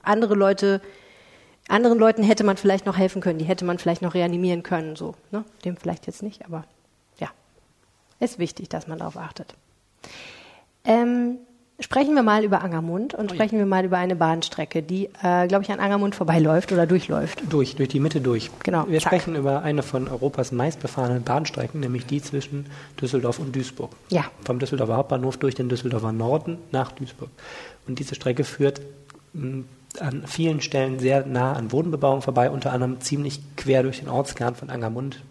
[0.02, 0.82] andere Leute,
[1.68, 4.96] anderen Leuten hätte man vielleicht noch helfen können, die hätte man vielleicht noch reanimieren können,
[4.96, 5.44] so, ne?
[5.66, 6.66] Dem vielleicht jetzt nicht, aber
[7.20, 7.30] ja.
[8.20, 9.56] Ist wichtig, dass man darauf achtet.
[10.84, 11.38] Ähm,
[11.82, 15.48] Sprechen wir mal über Angermund Oh und sprechen wir mal über eine Bahnstrecke, die, äh,
[15.48, 17.42] glaube ich, an Angermund vorbeiläuft oder durchläuft.
[17.50, 18.52] Durch, durch die Mitte durch.
[18.63, 19.13] Genau, Wir zack.
[19.13, 22.65] sprechen über eine von Europas meistbefahrenen Bahnstrecken, nämlich die zwischen
[23.02, 23.92] Düsseldorf und Duisburg.
[24.10, 24.26] Ja.
[24.44, 27.30] Vom Düsseldorfer Hauptbahnhof durch den Düsseldorfer Norden nach Duisburg.
[27.88, 28.82] Und diese Strecke führt
[29.34, 29.63] mh,
[30.02, 34.54] an vielen Stellen sehr nah an Wohnbebauung vorbei, unter anderem ziemlich quer durch den Ortskern
[34.54, 35.22] von Angermund,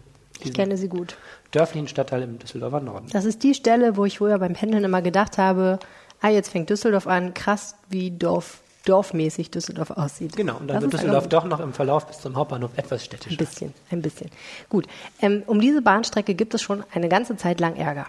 [0.41, 1.15] Ich kenne sie gut.
[1.51, 3.07] dörflichen Stadtteil im Düsseldorfer Norden.
[3.13, 5.79] Das ist die Stelle, wo ich früher beim Pendeln immer gedacht habe,
[6.21, 10.35] ah, jetzt fängt Düsseldorf an, krass, wie Dorf, dorfmäßig Düsseldorf aussieht.
[10.35, 13.05] Genau, und dann Das wird Düsseldorf doch noch im Verlauf bis zum Hauptbahnhof etwas Ein
[13.05, 13.37] städtischer.
[13.37, 14.29] bisschen, ein bisschen.
[14.69, 14.87] Gut.
[15.21, 18.07] Ähm, um diese Bahnstrecke gibt es schon eine ganze Zeit lang Ärger.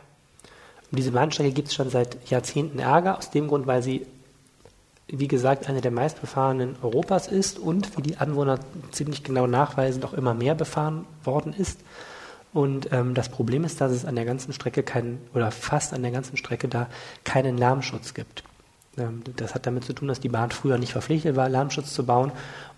[0.90, 4.06] Um diese Bahnstrecke gibt es schon seit Jahrzehnten Ärger, aus dem Grund, weil sie,
[5.08, 8.58] wie gesagt, eine der meistbefahrenen Europas ist und, wie die Anwohner
[8.90, 11.80] ziemlich genau nachweisen, auch immer mehr befahren worden ist.
[12.52, 16.02] Und ähm, das Problem ist, dass es an der ganzen Strecke keinen, oder fast an
[16.02, 16.88] der ganzen Strecke da
[17.24, 18.42] keinen Lärmschutz gibt.
[18.98, 22.04] Ähm, das hat damit zu tun, dass die Bahn früher nicht verpflichtet war, Lärmschutz zu
[22.04, 22.32] bauen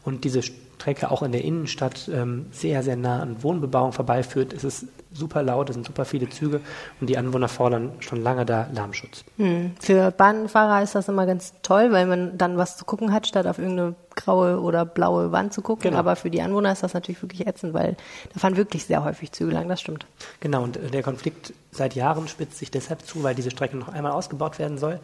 [0.04, 4.52] und diese Strecke auch in der Innenstadt ähm, sehr, sehr nah an Wohnbebauung vorbeiführt.
[4.52, 6.60] Es ist super laut, es sind super viele Züge
[7.00, 9.24] und die Anwohner fordern schon lange da Lärmschutz.
[9.36, 9.72] Hm.
[9.80, 13.46] Für Bahnfahrer ist das immer ganz toll, weil man dann was zu gucken hat, statt
[13.46, 15.90] auf irgendeine graue oder blaue Wand zu gucken.
[15.90, 15.98] Genau.
[15.98, 17.96] Aber für die Anwohner ist das natürlich wirklich ätzend, weil
[18.32, 20.06] da fahren wirklich sehr häufig Züge lang, das stimmt.
[20.40, 23.88] Genau, und äh, der Konflikt seit Jahren spitzt sich deshalb zu, weil diese Strecke noch
[23.88, 24.98] einmal ausgebaut werden soll.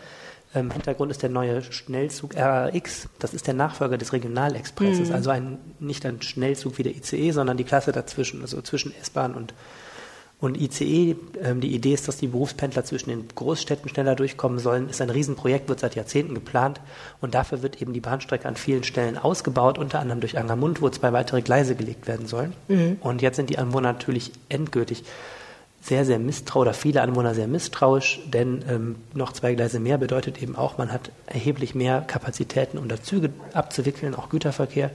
[0.55, 3.09] Ähm, Hintergrund ist der neue Schnellzug RRX.
[3.19, 5.11] Das ist der Nachfolger des Regionalexpresses.
[5.11, 9.35] Also ein, nicht ein Schnellzug wie der ICE, sondern die Klasse dazwischen, also zwischen S-Bahn
[9.35, 9.53] und,
[10.41, 11.17] und ICE.
[11.43, 14.89] Ähm, die Idee ist, dass die Berufspendler zwischen den Großstädten schneller durchkommen sollen.
[14.89, 16.81] Ist ein Riesenprojekt, wird seit Jahrzehnten geplant.
[17.21, 20.89] Und dafür wird eben die Bahnstrecke an vielen Stellen ausgebaut, unter anderem durch Angermund, wo
[20.89, 22.55] zwei weitere Gleise gelegt werden sollen.
[23.01, 25.05] Und jetzt sind die Anwohner natürlich endgültig
[25.81, 30.43] sehr, sehr misstrauisch oder viele Anwohner sehr misstrauisch, denn ähm, noch zwei Gleise mehr bedeutet
[30.43, 34.91] eben auch, man hat erheblich mehr Kapazitäten, um da Züge abzuwickeln, auch Güterverkehr.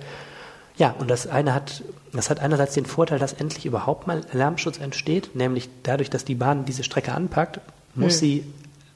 [0.76, 4.80] Ja, und das eine hat, das hat einerseits den Vorteil, dass endlich überhaupt mal Lärmschutz
[4.80, 7.60] entsteht, nämlich dadurch, dass die Bahn diese Strecke anpackt,
[7.96, 8.44] muss sie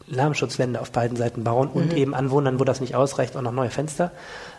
[0.07, 3.69] Lärmschutzwände auf beiden Seiten bauen und eben Anwohnern, wo das nicht ausreicht, auch noch neue
[3.69, 4.11] Fenster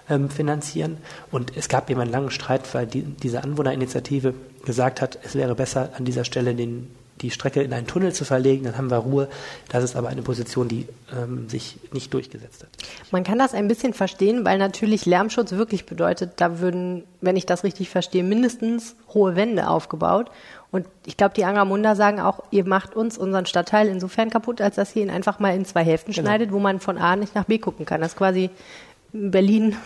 [0.08, 0.98] ähm, finanzieren.
[1.30, 5.54] Und es gab eben einen langen Streit, weil die, diese Anwohnerinitiative gesagt hat, es wäre
[5.54, 8.98] besser an dieser Stelle den, die Strecke in einen Tunnel zu verlegen, dann haben wir
[8.98, 9.28] Ruhe.
[9.68, 12.70] Das ist aber eine Position, die ähm, sich nicht durchgesetzt hat.
[13.10, 17.46] Man kann das ein bisschen verstehen, weil natürlich Lärmschutz wirklich bedeutet, da würden, wenn ich
[17.46, 20.30] das richtig verstehe, mindestens hohe Wände aufgebaut.
[20.70, 24.76] Und ich glaube, die Angermunder sagen auch, ihr macht uns unseren Stadtteil insofern kaputt, als
[24.76, 26.26] dass ihr ihn einfach mal in zwei Hälften Genau.
[26.26, 28.00] schneidet, wo man von A nicht nach B gucken kann.
[28.02, 28.50] Das ist quasi
[29.12, 29.76] Berlin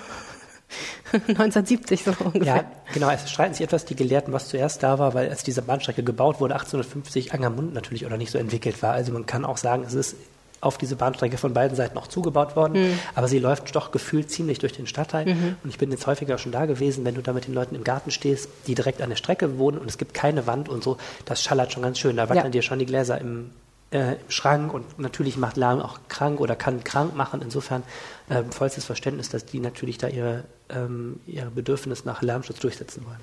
[1.12, 2.44] 1970 so ungefähr.
[2.56, 3.11] Ja, genau.
[3.11, 6.40] Es streiten sich etwas die Gelehrten, was zuerst da war, weil als diese Bahnstrecke gebaut
[6.40, 8.92] wurde, 1850 Angermund natürlich oder nicht so entwickelt war.
[8.92, 10.16] Also man kann auch sagen, es ist
[10.61, 14.61] auf diese Bahnstrecke von beiden Seiten auch zugebaut worden, aber sie läuft doch gefühlt ziemlich
[14.61, 15.26] durch den Stadtteil.
[15.64, 17.82] Und ich bin jetzt häufiger schon da gewesen, wenn du da mit den Leuten im
[17.82, 20.98] Garten stehst, die direkt an der Strecke wohnen und es gibt keine Wand und so,
[21.24, 22.16] das schallert schon ganz schön.
[22.16, 22.50] Da wackeln Ja.
[22.50, 23.50] dir schon die Gläser im,
[23.92, 27.40] äh, im Schrank und natürlich macht Lärm auch krank oder kann krank machen.
[27.42, 27.83] Insofern
[28.28, 33.20] äh, vollstes Verständnis, dass die natürlich da ihre, ähm, ihre Bedürfnis nach Lärmschutz durchsetzen wollen.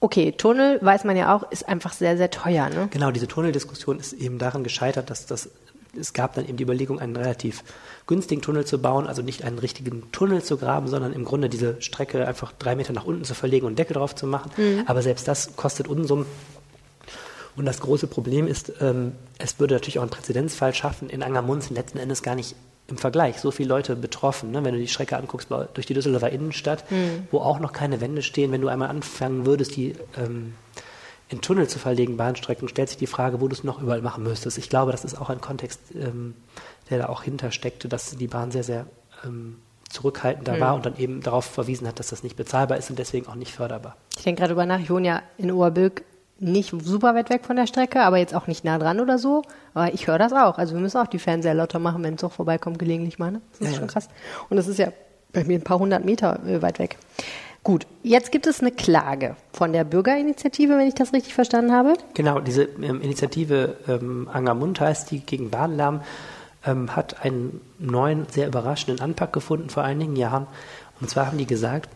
[0.00, 2.68] Okay, Tunnel, weiß man ja auch, ist einfach sehr, sehr teuer.
[2.68, 2.88] Ne?
[2.90, 5.50] Genau, diese Tunneldiskussion ist eben daran gescheitert, dass das
[5.98, 7.64] es gab dann eben die Überlegung, einen relativ
[8.06, 11.80] günstigen Tunnel zu bauen, also nicht einen richtigen Tunnel zu graben, sondern im Grunde diese
[11.80, 14.50] Strecke einfach drei Meter nach unten zu verlegen und Deckel drauf zu machen.
[14.86, 16.26] Aber selbst das kostet Unsummen.
[17.58, 21.10] Und das große Problem ist, ähm, es würde natürlich auch einen Präzedenzfall schaffen.
[21.10, 22.54] In Angermund sind letzten Endes gar nicht
[22.86, 24.52] im Vergleich so viele Leute betroffen.
[24.52, 24.64] Ne?
[24.64, 26.84] Wenn du die Strecke anguckst durch die Düsseldorfer Innenstadt,
[27.32, 30.54] wo auch noch keine Wände stehen, wenn du einmal anfangen würdest, die ähm,
[31.28, 34.22] in Tunnel zu verlegen, Bahnstrecken, stellt sich die Frage, wo du es noch überall machen
[34.22, 34.56] müsstest.
[34.56, 36.34] Ich glaube, das ist auch ein Kontext, ähm,
[36.88, 38.86] der da auch hintersteckte, dass die Bahn sehr, sehr
[39.24, 39.58] ähm,
[39.90, 42.98] zurückhaltend da war und dann eben darauf verwiesen hat, dass das nicht bezahlbar ist und
[42.98, 43.96] deswegen auch nicht förderbar.
[44.16, 46.04] Ich denke gerade drüber nach, ich wohne ja in Oberbilk
[46.40, 49.42] nicht super weit weg von der Strecke, aber jetzt auch nicht nah dran oder so.
[49.74, 50.58] Aber ich höre das auch.
[50.58, 53.32] Also wir müssen auch die Fernseher lauter machen, wenn ein Zug vorbeikommt, gelegentlich mal.
[53.32, 53.40] Ne?
[53.52, 54.08] Das ist Ja, schon krass.
[54.48, 54.92] Und das ist ja
[55.32, 56.96] bei mir ein paar hundert Meter äh, weit weg.
[57.64, 61.94] Gut, jetzt gibt es eine Klage von der Bürgerinitiative, wenn ich das richtig verstanden habe.
[62.14, 66.00] Genau, diese ähm, Initiative ähm, Angermund heißt die gegen Bahnlärm,
[66.64, 70.46] ähm, hat einen neuen, sehr überraschenden Anpack gefunden vor einigen Jahren.
[71.00, 71.90] Und zwar haben die gesagt,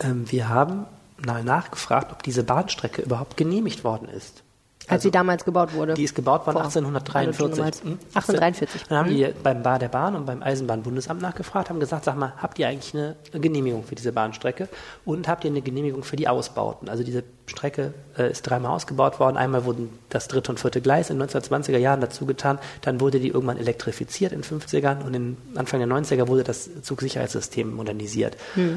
[0.00, 0.84] ähm, wir haben
[1.24, 4.44] mal nachgefragt, ob diese Bahnstrecke überhaupt genehmigt worden ist.
[4.88, 5.94] Als sie damals gebaut wurde.
[5.94, 7.84] Die ist gebaut worden Vor- 1843.
[7.84, 7.98] Hm?
[8.14, 8.82] 1843.
[8.88, 12.32] Dann haben die beim Bar der Bahn und beim Eisenbahnbundesamt nachgefragt, haben gesagt, sag mal,
[12.38, 14.68] habt ihr eigentlich eine Genehmigung für diese Bahnstrecke
[15.04, 16.88] und habt ihr eine Genehmigung für die Ausbauten?
[16.88, 19.36] Also diese Strecke äh, ist dreimal ausgebaut worden.
[19.36, 22.58] Einmal wurden das dritte und vierte Gleis in den 1920er Jahren dazu getan.
[22.82, 26.68] Dann wurde die irgendwann elektrifiziert in den 50ern und in Anfang der 90er wurde das
[26.82, 28.36] Zugsicherheitssystem modernisiert.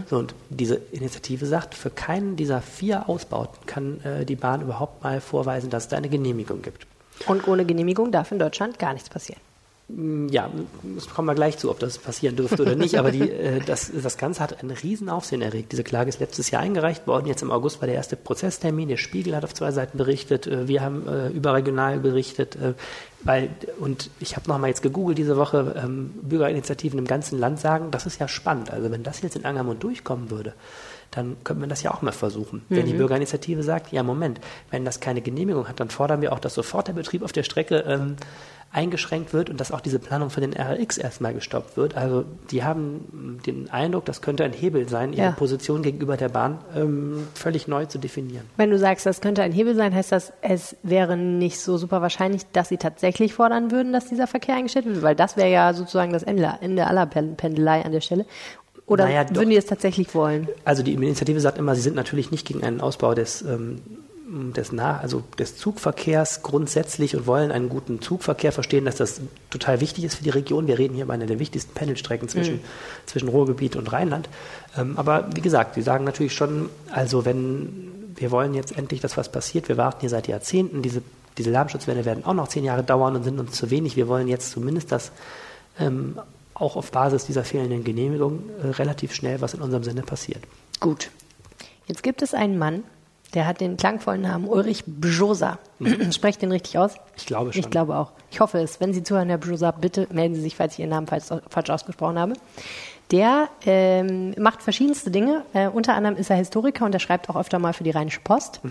[0.10, 5.04] So, und diese Initiative sagt, für keinen dieser vier Ausbauten kann äh, die Bahn überhaupt
[5.04, 6.86] mal vorweisen, dass da eine Genehmigung gibt.
[7.28, 9.40] Und ohne Genehmigung darf in Deutschland gar nichts passieren.
[10.30, 10.50] Ja,
[10.96, 12.98] das kommen wir gleich zu, ob das passieren dürfte oder nicht.
[12.98, 15.74] Aber die, äh, das, das Ganze hat einen riesen Aufsehen erregt.
[15.74, 17.28] Diese Klage ist letztes Jahr eingereicht worden.
[17.28, 18.88] Jetzt im August war der erste Prozesstermin.
[18.88, 20.48] Der Spiegel hat auf zwei Seiten berichtet.
[20.48, 22.56] Äh, Wir haben äh, überregional berichtet.
[22.56, 22.74] Äh,
[23.24, 27.92] weil, und ich habe nochmal jetzt gegoogelt diese Woche, ähm, Bürgerinitiativen im ganzen Land sagen,
[27.92, 28.72] das ist ja spannend.
[28.72, 30.54] Also wenn das jetzt in Angermund durchkommen würde,
[31.12, 32.64] dann könnte man das ja auch mal versuchen.
[32.70, 36.40] Wenn die Bürgerinitiative sagt, ja Moment, wenn das keine Genehmigung hat, dann fordern wir auch,
[36.40, 38.16] dass sofort der Betrieb auf der Strecke ähm,
[38.74, 41.98] eingeschränkt wird und dass auch diese Planung für den RLX erstmal gestoppt wird.
[41.98, 45.32] Also die haben den Eindruck, das könnte ein Hebel sein, ihre Ja.
[45.32, 48.46] Position gegenüber der Bahn ähm, völlig neu zu definieren.
[48.56, 52.02] Wenn du sagst, das könnte ein Hebel sein, heißt das, es wäre nicht so super
[52.02, 55.74] wahrscheinlich, dass sie tatsächlich fordern würden, dass dieser Verkehr eingestellt wird, weil das wäre ja
[55.74, 58.26] sozusagen das Ende, Ende aller Pen- Pendelei an der Stelle.
[58.86, 60.48] Oder Naja, würden die es tatsächlich wollen?
[60.66, 63.82] Also die Initiative sagt immer, sie sind natürlich nicht gegen einen Ausbau des, ähm,
[64.56, 69.82] des, nah, also des Zugverkehrs grundsätzlich und wollen einen guten Zugverkehr verstehen, dass das total
[69.82, 70.68] wichtig ist für die Region.
[70.68, 72.62] Wir reden hier über eine der wichtigsten Pendelstrecken zwischen,
[73.06, 74.30] zwischen Ruhrgebiet und Rheinland.
[74.78, 79.18] Ähm, aber wie gesagt, sie sagen natürlich schon, also wenn wir wollen jetzt endlich, dass
[79.18, 81.02] was passiert, wir warten hier seit Jahrzehnten, diese,
[81.38, 83.96] diese Lärmschutzwelle werden auch noch zehn Jahre dauern und sind uns zu wenig.
[83.96, 85.12] Wir wollen jetzt zumindest das
[85.80, 86.20] ähm,
[86.62, 90.44] auch auf Basis dieser fehlenden Genehmigung äh, relativ schnell was in unserem Sinne passiert.
[90.80, 91.10] Gut.
[91.88, 92.84] Jetzt gibt es einen Mann,
[93.34, 95.60] der hat den klangvollen Namen Ulrich Bjosa.
[96.12, 96.96] Sprecht den richtig aus?
[97.16, 97.62] Ich glaube schon.
[97.62, 98.12] Ich glaube auch.
[98.30, 98.80] Ich hoffe es.
[98.80, 101.70] Wenn Sie zuhören, Herr Bjosa, bitte melden Sie sich, falls ich Ihren Namen falsch, falsch
[101.70, 102.34] ausgesprochen habe.
[103.12, 105.44] Der ähm, macht verschiedenste Dinge.
[105.54, 108.22] Äh, unter anderem ist er Historiker und er schreibt auch öfter mal für die Rheinische
[108.22, 108.62] Post.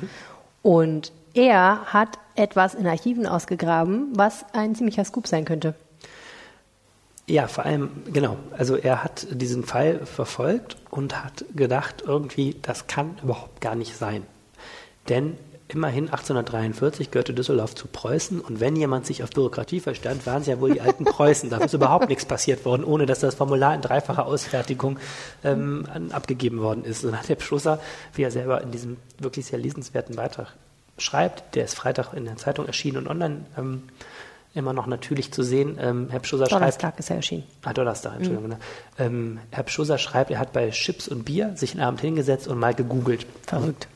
[0.63, 5.75] Und er hat etwas in Archiven ausgegraben, was ein ziemlicher Scoop sein könnte.
[7.31, 8.39] Ja, vor allem, genau.
[8.59, 13.97] Also er hat diesen Fall verfolgt und hat gedacht, irgendwie, das kann überhaupt gar nicht
[13.97, 14.25] sein.
[15.09, 15.37] Denn
[15.69, 20.49] immerhin 1843 gehörte Düsseldorf zu Preußen und wenn jemand sich auf Bürokratie verstand, waren es
[20.49, 21.51] ja wohl die alten Preußen.
[21.51, 24.99] Da ist überhaupt nichts passiert worden, ohne dass das Formular in dreifacher Ausfertigung
[25.45, 27.05] ähm, abgegeben worden ist.
[27.05, 27.79] Und dann hat der Beschlusser,
[28.13, 30.49] wie er selber in diesem wirklich sehr lesenswerten Beitrag
[30.99, 33.85] schreibt, der ist Freitag in der Zeitung erschienen und online ähm,
[34.55, 35.79] immer noch natürlich zu sehen.
[35.81, 37.45] Ähm, Herr schreibt, Donnerstag ist er erschienen.
[37.63, 38.49] Ah, Donnerstag, Entschuldigung.
[38.49, 38.59] ne?
[38.99, 42.59] Ähm, Herr Pschusser schreibt, er hat bei Chips und Bier sich einen Abend hingesetzt und
[42.59, 43.27] mal gegoogelt.
[43.47, 43.89] Verrückt.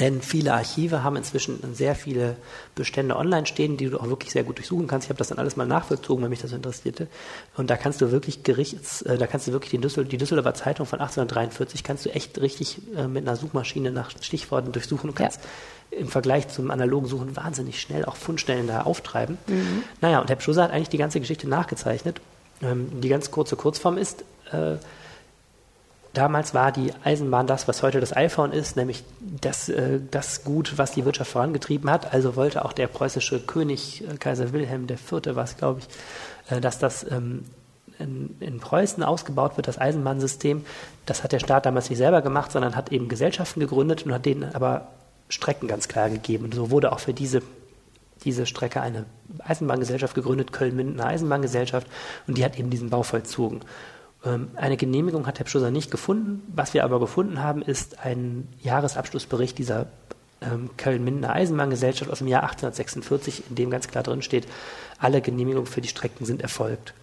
[0.00, 2.36] Denn viele Archive haben inzwischen sehr viele
[2.74, 5.06] Bestände online stehen, die du auch wirklich sehr gut durchsuchen kannst.
[5.06, 7.06] Ich habe das dann alles mal nachvollzogen, wenn mich das interessierte.
[7.56, 10.54] Und da kannst du wirklich Gerichts, äh, da kannst du wirklich den Düssel, die Düsseldorfer
[10.54, 15.18] Zeitung von 1843 kannst du echt richtig äh, mit einer Suchmaschine nach Stichworten durchsuchen und
[15.18, 15.26] Ja.
[15.26, 15.40] kannst
[15.90, 19.38] im Vergleich zum analogen Suchen wahnsinnig schnell auch Fundstellen da auftreiben.
[20.00, 22.20] Naja, und Herr Pschusser hat eigentlich die ganze Geschichte nachgezeichnet.
[22.62, 24.76] Ähm, die ganz kurze Kurzform ist, äh,
[26.16, 30.78] Damals war die Eisenbahn das, was heute das iPhone ist, nämlich das, äh, das Gut,
[30.78, 32.14] was die Wirtschaft vorangetrieben hat.
[32.14, 35.36] Also wollte auch der preußische König, äh, Kaiser Wilhelm IV.
[35.36, 37.44] war glaube ich, äh, dass das ähm,
[37.98, 40.64] in, in Preußen ausgebaut wird, das Eisenbahnsystem.
[41.04, 44.24] Das hat der Staat damals nicht selber gemacht, sondern hat eben Gesellschaften gegründet und hat
[44.24, 44.88] denen aber
[45.28, 46.46] Strecken ganz klar gegeben.
[46.46, 47.42] Und so wurde auch für diese
[48.24, 49.04] diese Strecke eine
[49.40, 51.86] Eisenbahngesellschaft gegründet, Köln-Mindener Eisenbahngesellschaft,
[52.26, 53.60] und die hat eben diesen Bau vollzogen.
[54.26, 56.42] Ähm, Eine Genehmigung hat Herr Pschusser nicht gefunden.
[56.54, 59.86] Was wir aber gefunden haben, ist ein Jahresabschlussbericht dieser
[60.42, 64.46] ähm, Köln-Mindener Eisenbahngesellschaft aus dem Jahr 1846, in dem ganz klar drin steht,
[64.98, 66.94] alle Genehmigungen für die Strecken sind erfolgt.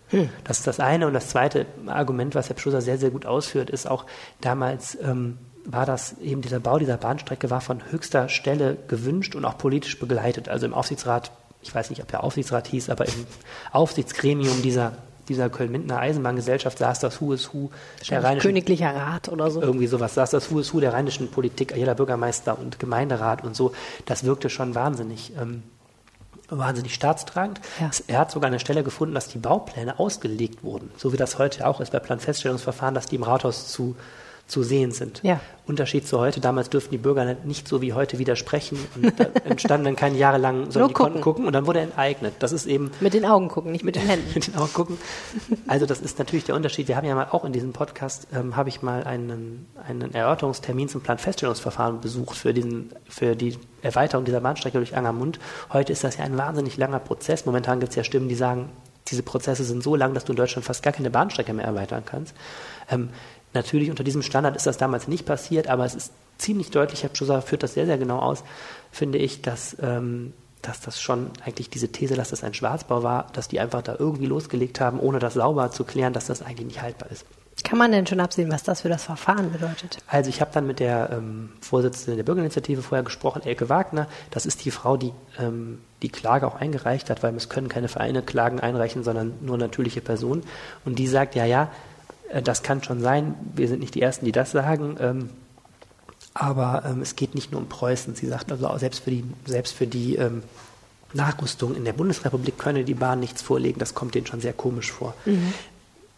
[0.44, 1.08] Das ist das eine.
[1.08, 4.06] Und das zweite Argument, was Herr Pschusser sehr, sehr gut ausführt, ist auch
[4.42, 9.46] damals ähm, war das eben dieser Bau dieser Bahnstrecke war von höchster Stelle gewünscht und
[9.46, 10.50] auch politisch begleitet.
[10.50, 11.32] Also im Aufsichtsrat,
[11.62, 13.26] ich weiß nicht, ob der Aufsichtsrat hieß, aber im
[13.72, 14.94] Aufsichtsgremium dieser,
[15.28, 17.70] dieser Köln-Mindener Eisenbahngesellschaft saß das Who is Who
[18.10, 19.62] der rheinischen Königlicher Rat oder so.
[19.62, 23.56] irgendwie sowas saß das Who is Who der rheinischen Politik, jeder Bürgermeister und Gemeinderat und
[23.56, 23.74] so.
[24.06, 25.64] Das wirkte schon wahnsinnig, ähm,
[26.50, 27.62] wahnsinnig staatstragend.
[27.80, 27.90] Ja.
[28.08, 31.68] Er hat sogar eine Stelle gefunden, dass die Baupläne ausgelegt wurden, so wie das heute
[31.68, 33.96] auch ist bei Planfeststellungsverfahren, dass die im Rathaus zu,
[34.48, 35.22] zu sehen sind.
[35.24, 35.40] Ja.
[35.66, 39.86] Unterschied zu heute, damals dürften die Bürger nicht so wie heute widersprechen und da entstanden
[39.86, 41.22] dann keine jahrelang, sondern Nur die konnten gucken.
[41.22, 42.34] gucken und dann wurde enteignet.
[42.40, 44.30] Das ist eben Mit den Augen gucken, nicht mit den Händen.
[44.36, 44.98] mit den Augen gucken.
[45.68, 46.90] Also das ist natürlich der Unterschied.
[46.90, 50.90] Wir haben ja mal auch in diesem Podcast, ähm, habe ich mal einen, einen Erörterungstermin
[50.90, 55.40] zum Planfeststellungsverfahren besucht für, diesen, für die Erweiterung dieser Bahnstrecke durch Angermund.
[55.72, 57.46] Heute ist das ja ein wahnsinnig langer Prozess.
[57.46, 58.70] Momentan gibt es ja Stimmen, die sagen,
[59.08, 62.04] diese Prozesse sind so lang, dass du in Deutschland fast gar keine Bahnstrecke mehr erweitern
[62.06, 62.34] kannst.
[62.90, 63.10] Ähm,
[63.54, 67.10] natürlich unter diesem Standard ist das damals nicht passiert, aber es ist ziemlich deutlich, Herr
[67.14, 68.44] Schuster führt das sehr, sehr genau aus,
[68.92, 73.28] finde ich, dass, ähm, dass das schon eigentlich diese These, dass das ein Schwarzbau war,
[73.34, 76.68] dass die einfach da irgendwie losgelegt haben, ohne das sauber zu klären, dass das eigentlich
[76.68, 77.26] nicht haltbar ist.
[77.64, 79.98] Kann man denn schon absehen, was das für das Verfahren bedeutet?
[80.08, 84.08] Also ich habe dann mit der ähm, Vorsitzenden der Bürgerinitiative vorher gesprochen, Elke Wagner.
[84.32, 87.88] Das ist die Frau, die ähm, die Klage auch eingereicht hat, weil es können keine
[87.88, 90.44] Vereine Klagen einreichen, sondern nur natürliche Personen.
[90.84, 91.70] Und die sagt, ja, ja,
[92.44, 93.36] das kann schon sein.
[93.56, 94.98] Wir sind nicht die Ersten, die das sagen.
[95.00, 95.30] Ähm,
[96.34, 98.16] aber ähm, es geht nicht nur um Preußen.
[98.16, 100.44] Sie sagt also selbst für die, selbst für die ähm,
[101.14, 103.80] Nachrüstung in der Bundesrepublik könne die Bahn nichts vorlegen.
[103.80, 105.14] Das kommt denen schon sehr komisch vor.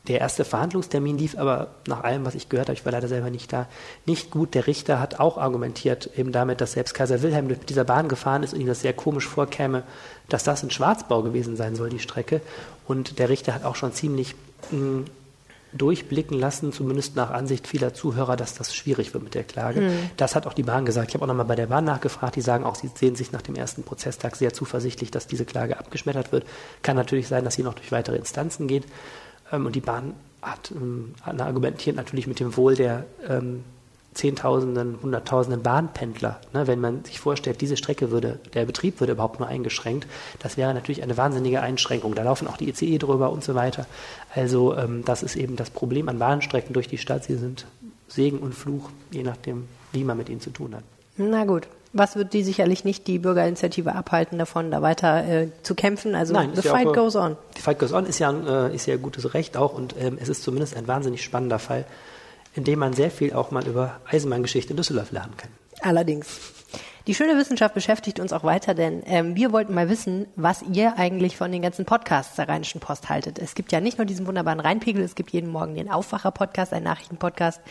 [0.07, 3.31] Der erste Verhandlungstermin lief aber nach allem, was ich gehört habe, ich war leider selber
[3.31, 3.67] nicht da,
[4.05, 4.53] nicht gut.
[4.53, 8.43] Der Richter hat auch argumentiert, eben damit, dass selbst Kaiser Wilhelm mit dieser Bahn gefahren
[8.43, 9.83] ist und ihm das sehr komisch vorkäme,
[10.29, 12.41] dass das ein Schwarzbau gewesen sein soll, die Strecke.
[12.87, 14.35] Und der Richter hat auch schon ziemlich
[14.69, 15.05] mh,
[15.77, 19.91] durchblicken lassen, zumindest nach Ansicht vieler Zuhörer, dass das schwierig wird mit der Klage.
[20.17, 21.09] Das hat auch die Bahn gesagt.
[21.09, 22.35] Ich habe auch nochmal bei der Bahn nachgefragt.
[22.35, 25.77] Die sagen auch, sie sehen sich nach dem ersten Prozesstag sehr zuversichtlich, dass diese Klage
[25.77, 26.45] abgeschmettert wird.
[26.81, 28.85] Kann natürlich sein, dass sie noch durch weitere Instanzen geht.
[29.51, 33.63] Ähm, und die Bahn hat ähm, argumentiert natürlich mit dem Wohl der ähm,
[34.15, 36.39] Zehntausenden, Hunderttausenden Bahnpendler.
[36.53, 40.07] Ne, wenn man sich vorstellt, diese Strecke würde, der Betrieb würde überhaupt nur eingeschränkt,
[40.39, 42.15] das wäre natürlich eine wahnsinnige Einschränkung.
[42.15, 43.85] Da laufen auch die ICE drüber und so weiter.
[44.33, 47.25] Also ähm, das ist eben das Problem an Bahnstrecken durch die Stadt.
[47.25, 47.67] Sie sind
[48.07, 50.83] Segen und Fluch, je nachdem, wie man mit ihnen zu tun hat.
[51.17, 51.67] Na gut.
[51.97, 56.13] Was wird die sicherlich nicht die Bürgerinitiative abhalten davon, da weiter äh, zu kämpfen?
[56.13, 57.37] Also Nein, the ist ja fight auch, goes on.
[57.55, 60.17] Die Fight Goes On ist ja, ein, äh, ist ja gutes Recht auch und ähm,
[60.21, 61.85] es ist zumindest ein wahnsinnig spannender Fall,
[62.55, 65.49] in dem man sehr viel auch mal über Eisenbahngeschichte in Düsseldorf lernen kann.
[65.81, 66.39] Allerdings.
[67.07, 70.97] Die schöne Wissenschaft beschäftigt uns auch weiter, denn ähm, wir wollten mal wissen, was ihr
[70.97, 73.37] eigentlich von den ganzen Podcasts der Rheinischen Post haltet.
[73.37, 76.85] Es gibt ja nicht nur diesen wunderbaren Rheinpegel, es gibt jeden Morgen den Aufwacher-Podcast, einen
[76.85, 77.61] Nachrichtenpodcast.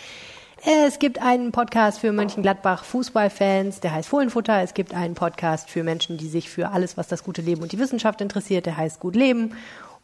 [0.65, 4.63] Es gibt einen Podcast für Mönchengladbach Fußballfans, der heißt Fohlenfutter.
[4.63, 7.73] Es gibt einen Podcast für Menschen, die sich für alles, was das gute Leben und
[7.73, 9.57] die Wissenschaft interessiert, der heißt Gut Leben.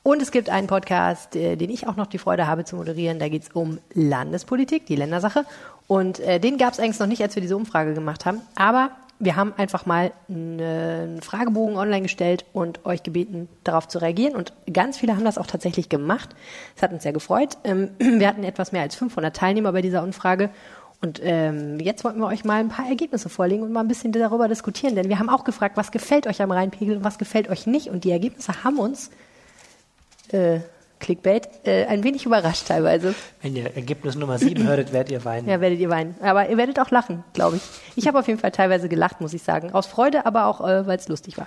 [0.02, 3.18] Und es gibt einen Podcast, äh, den ich auch noch die Freude habe zu moderieren.
[3.18, 5.44] Da geht es um Landespolitik, die Ländersache.
[5.86, 8.40] Und äh, den gab es eigentlich noch nicht, als wir diese Umfrage gemacht haben.
[8.54, 14.34] Aber wir haben einfach mal einen Fragebogen online gestellt und euch gebeten, darauf zu reagieren.
[14.34, 16.30] Und ganz viele haben das auch tatsächlich gemacht.
[16.74, 17.58] Das hat uns sehr gefreut.
[17.64, 20.48] Ähm, wir hatten etwas mehr als 500 Teilnehmer bei dieser Umfrage.
[21.02, 24.12] Und ähm, jetzt wollten wir euch mal ein paar Ergebnisse vorlegen und mal ein bisschen
[24.12, 24.94] darüber diskutieren.
[24.94, 27.88] Denn wir haben auch gefragt, was gefällt euch am Rheinpegel und was gefällt euch nicht.
[27.88, 29.10] Und die Ergebnisse haben uns,
[30.32, 30.60] äh,
[31.00, 33.14] Clickbait, äh, ein wenig überrascht teilweise.
[33.42, 35.48] Wenn ihr Ergebnis Nummer 7 hörtet, werdet ihr weinen.
[35.48, 36.14] Ja, werdet ihr weinen.
[36.20, 37.62] Aber ihr werdet auch lachen, glaube ich.
[37.96, 39.72] Ich habe auf jeden Fall teilweise gelacht, muss ich sagen.
[39.72, 41.46] Aus Freude, aber auch, äh, weil es lustig war.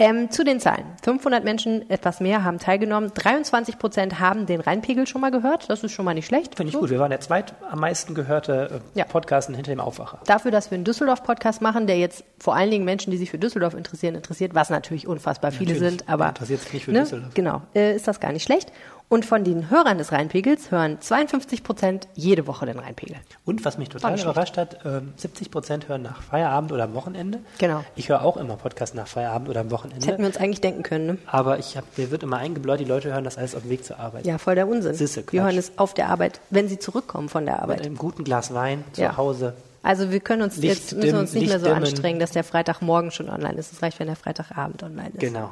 [0.00, 0.84] Ähm, zu den Zahlen.
[1.02, 3.12] 500 Menschen, etwas mehr, haben teilgenommen.
[3.14, 5.68] 23 Prozent haben den Rheinpegel schon mal gehört.
[5.68, 6.54] Das ist schon mal nicht schlecht.
[6.56, 6.80] Finde ich So.
[6.80, 6.88] gut.
[6.90, 9.04] Wir waren der zweit am meisten gehörte äh, Ja.
[9.04, 10.20] Podcast hinter dem Aufwacher.
[10.24, 13.38] Dafür, dass wir einen Düsseldorf-Podcast machen, der jetzt vor allen Dingen Menschen, die sich für
[13.38, 15.98] Düsseldorf interessieren, interessiert, was natürlich unfassbar viele Natürlich.
[15.98, 17.34] sind, aber interessiert sich nicht für ne, Düsseldorf?
[17.34, 18.72] Genau, äh, ist das gar nicht schlecht.
[19.12, 23.16] Und von den Hörern des Rheinpegels hören 52 Prozent jede Woche den Rheinpegel.
[23.44, 27.40] Und was mich total überrascht hat, ähm, 70 Prozent hören nach Feierabend oder am Wochenende.
[27.58, 27.82] Genau.
[27.96, 30.18] Ich höre auch immer Podcast nach Feierabend oder am Das hätten Wochenende.
[30.18, 31.06] wir uns eigentlich denken können.
[31.06, 31.18] Ne?
[31.26, 33.84] Aber ich hab, mir wird immer eingebläut, die Leute hören das alles auf dem Weg
[33.84, 34.26] zur Arbeit.
[34.26, 34.96] Ja, voll der Unsinn.
[34.96, 35.32] Quatsch.
[35.32, 37.80] wir hören es auf der Arbeit, wenn sie zurückkommen von der Mit Arbeit.
[37.86, 39.16] einem guten Glas Wein zu Ja.
[39.16, 39.54] Hause.
[39.82, 41.84] Also wir können uns Licht jetzt müssen uns nicht mehr so Licht dimmen.
[41.88, 43.72] anstrengen, dass der Freitagmorgen schon online ist.
[43.72, 45.18] Es reicht, wenn der Freitagabend online ist.
[45.18, 45.50] Genau.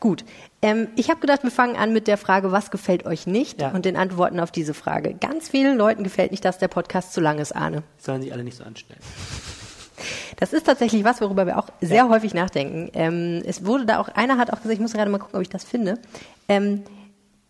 [0.00, 0.24] Gut.
[0.62, 3.70] Ähm, ich habe gedacht, wir fangen an mit der Frage, was gefällt euch nicht Ja.
[3.70, 5.14] und den Antworten auf diese Frage.
[5.14, 7.82] Ganz vielen Leuten gefällt nicht, dass der Podcast zu lang ist, Arne.
[7.98, 9.00] Sollen sich alle nicht so anstellen.
[10.36, 12.90] Das ist tatsächlich was, worüber wir auch sehr häufig nachdenken.
[12.94, 15.42] Ähm, es wurde da auch, einer hat auch gesagt, ich muss gerade mal gucken, ob
[15.42, 15.98] ich das finde.
[16.48, 16.82] Ähm,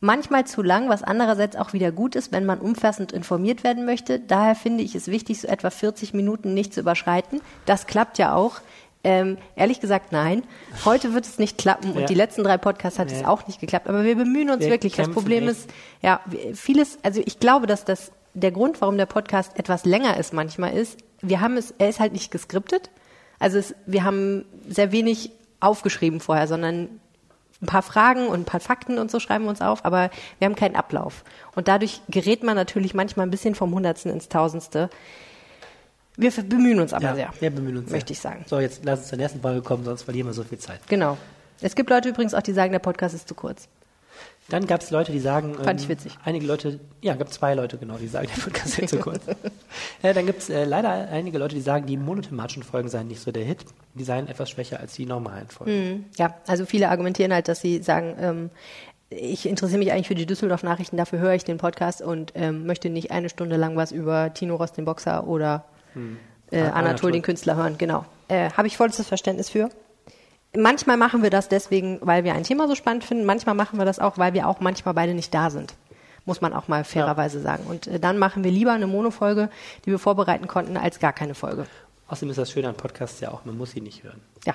[0.00, 4.20] manchmal zu lang, was andererseits auch wieder gut ist, wenn man umfassend informiert werden möchte.
[4.20, 7.40] Daher finde ich es wichtig, so etwa 40 Minuten nicht zu überschreiten.
[7.64, 8.56] Das klappt ja auch.
[9.04, 10.42] Ähm, ehrlich gesagt, nein.
[10.84, 12.06] Heute wird es nicht klappen und Ja.
[12.06, 13.20] die letzten drei Podcasts hat Nee.
[13.20, 13.86] es auch nicht geklappt.
[13.88, 14.94] Aber wir bemühen uns Wir wirklich.
[14.96, 15.58] Das Problem echt.
[15.58, 15.70] ist,
[16.02, 16.20] ja,
[16.54, 20.72] vieles, also ich glaube, dass das der Grund, warum der Podcast etwas länger ist manchmal
[20.74, 22.90] ist, wir haben es, er ist halt nicht geskriptet.
[23.38, 26.88] Also es, wir haben sehr wenig aufgeschrieben vorher, sondern
[27.62, 30.46] ein paar Fragen und ein paar Fakten und so schreiben wir uns auf, aber wir
[30.46, 31.24] haben keinen Ablauf.
[31.54, 34.90] Und dadurch gerät man natürlich manchmal ein bisschen vom Hundertsten ins Tausendste.
[36.16, 37.30] Wir bemühen uns aber Ja, sehr.
[37.40, 38.14] wir bemühen uns Möchte sehr.
[38.14, 38.44] ich sagen.
[38.48, 40.80] So, jetzt lass uns zur nächsten Folge kommen, sonst verlieren wir so viel Zeit.
[40.88, 41.16] Genau.
[41.60, 43.68] Es gibt Leute übrigens auch, die sagen, der Podcast ist zu kurz.
[44.48, 45.54] Dann gab es Leute, die sagen.
[45.54, 46.18] Fand ich witzig.
[46.22, 49.22] Einige Leute, ja, gab zwei Leute, genau, die sagen, der Podcast ist zu kurz.
[50.02, 53.20] ja, dann gibt es äh, leider einige Leute, die sagen, die monothematischen Folgen seien nicht
[53.20, 53.64] so der Hit.
[53.94, 56.10] Die seien etwas schwächer als die normalen Folgen.
[56.18, 58.50] Ja, also viele argumentieren halt, dass sie sagen, ähm,
[59.08, 62.90] ich interessiere mich eigentlich für die Düsseldorf-Nachrichten, dafür höre ich den Podcast und ähm, möchte
[62.90, 65.64] nicht eine Stunde lang was über Tino Ross, den Boxer oder
[66.50, 67.12] äh, Anatol, Anatol.
[67.12, 67.78] den Künstler hören.
[67.78, 68.04] Genau.
[68.28, 69.68] Äh, Habe ich vollstes Verständnis für.
[70.56, 73.24] Manchmal machen wir das deswegen, weil wir ein Thema so spannend finden.
[73.24, 75.74] Manchmal machen wir das auch, weil wir auch manchmal beide nicht da sind.
[76.26, 77.64] Muss man auch mal fairerweise sagen.
[77.66, 79.50] Und äh, dann machen wir lieber eine Monofolge,
[79.84, 81.66] die wir vorbereiten konnten, als gar keine Folge.
[82.08, 84.20] Außerdem ist das Schöne an Podcasts ja auch, man muss sie nicht hören.
[84.46, 84.54] Ja.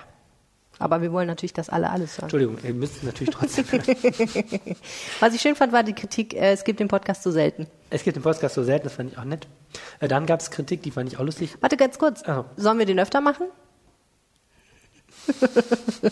[0.80, 2.24] Aber wir wollen natürlich, dass alle alles hören.
[2.24, 3.66] Entschuldigung, ihr müsst natürlich trotzdem.
[5.20, 7.68] Was ich schön fand, war die Kritik, äh, es gibt den Podcast so selten.
[7.90, 9.48] Es gibt den Podcast so selten, das fand ich auch nett.
[10.00, 11.58] Äh, dann gab es Kritik, die fand ich auch lustig.
[11.60, 12.22] Warte ganz kurz.
[12.26, 12.46] So.
[12.56, 13.48] Sollen wir den öfter machen?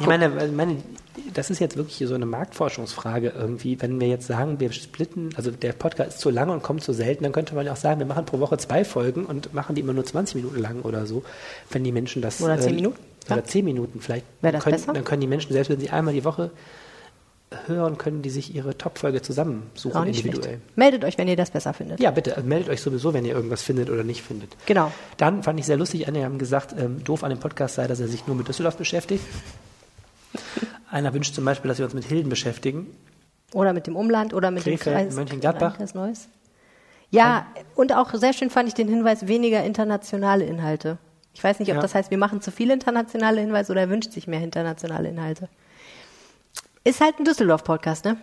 [0.00, 0.78] Ich meine, äh, meine,
[1.34, 3.80] das ist jetzt wirklich so eine Marktforschungsfrage irgendwie.
[3.80, 6.92] Wenn wir jetzt sagen, wir splitten, also der Podcast ist zu lang und kommt zu
[6.92, 9.74] selten, dann könnte man ja auch sagen, wir machen pro Woche zwei Folgen und machen
[9.74, 11.22] die immer nur 20 Minuten lang oder so.
[11.70, 12.40] Wenn die Menschen das.
[12.40, 12.82] Oder 10 äh,
[13.28, 13.44] Minuten, Oder ja.
[13.44, 14.26] 10 Minuten vielleicht.
[14.40, 14.92] Wäre das können, besser?
[14.92, 16.50] Dann können die Menschen, selbst wenn sie einmal die Woche
[17.66, 20.42] hören, können die sich ihre Top-Folge zusammensuchen individuell.
[20.42, 20.76] schlecht.
[20.76, 22.00] Meldet euch, wenn ihr das besser findet.
[22.00, 24.56] Ja, bitte, also meldet euch sowieso, wenn ihr irgendwas findet oder nicht findet.
[24.66, 24.92] Genau.
[25.16, 27.98] Dann fand ich sehr lustig, einige haben gesagt, ähm, doof an dem Podcast sei, dass
[27.98, 29.24] er sich nur mit Düsseldorf beschäftigt.
[30.90, 32.86] Einer wünscht zum Beispiel, dass wir uns mit Hilden beschäftigen.
[33.52, 35.76] Oder mit dem Umland oder mit Krefeld, dem Kreis, Mönchengladbach.
[35.76, 36.28] Kreis Neuss.
[37.10, 40.98] Ja, und auch sehr schön fand ich den Hinweis, weniger internationale Inhalte.
[41.34, 41.82] Ich weiß nicht, ob Ja.
[41.82, 45.48] das heißt, wir machen zu viele internationale Hinweise oder er wünscht sich mehr internationale Inhalte.
[46.84, 48.16] Ist halt ein Düsseldorf-Podcast, ne?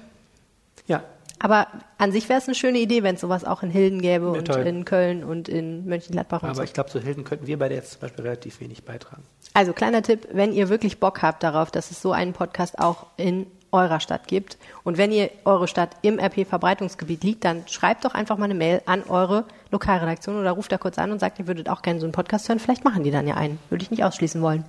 [0.87, 1.03] Ja,
[1.39, 1.67] Aber
[1.99, 4.31] an sich wäre es eine schöne Idee, wenn es sowas auch in Hilden gäbe Ja,
[4.31, 4.65] und toll.
[4.65, 6.63] in Köln und in Mönchengladbach und aber so.
[6.63, 9.21] ich glaube, zu Hilden könnten wir beide jetzt zum Beispiel relativ wenig beitragen.
[9.53, 13.05] Also kleiner Tipp, wenn ihr wirklich Bock habt darauf, dass es so einen Podcast auch
[13.17, 18.13] in eurer Stadt gibt und wenn ihr eure Stadt im RP-Verbreitungsgebiet liegt, dann schreibt doch
[18.13, 21.47] einfach mal eine Mail an eure Lokalredaktion oder ruft da kurz an und sagt, ihr
[21.47, 22.59] würdet auch gerne so einen Podcast hören.
[22.59, 23.59] Vielleicht machen die dann ja einen.
[23.69, 24.63] Würde ich nicht ausschließen wollen.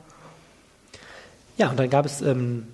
[1.56, 2.66] Ja, und dann gab es ähm,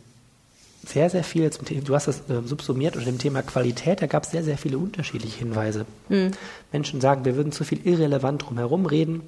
[0.87, 4.07] sehr, sehr viel zum Thema, du hast das ähm, subsumiert unter dem Thema Qualität, da
[4.07, 5.87] gab es sehr, sehr viele unterschiedliche Hinweise.
[6.09, 6.33] Hm.
[6.73, 9.23] Menschen sagen, wir würden zu viel irrelevant drumherum reden.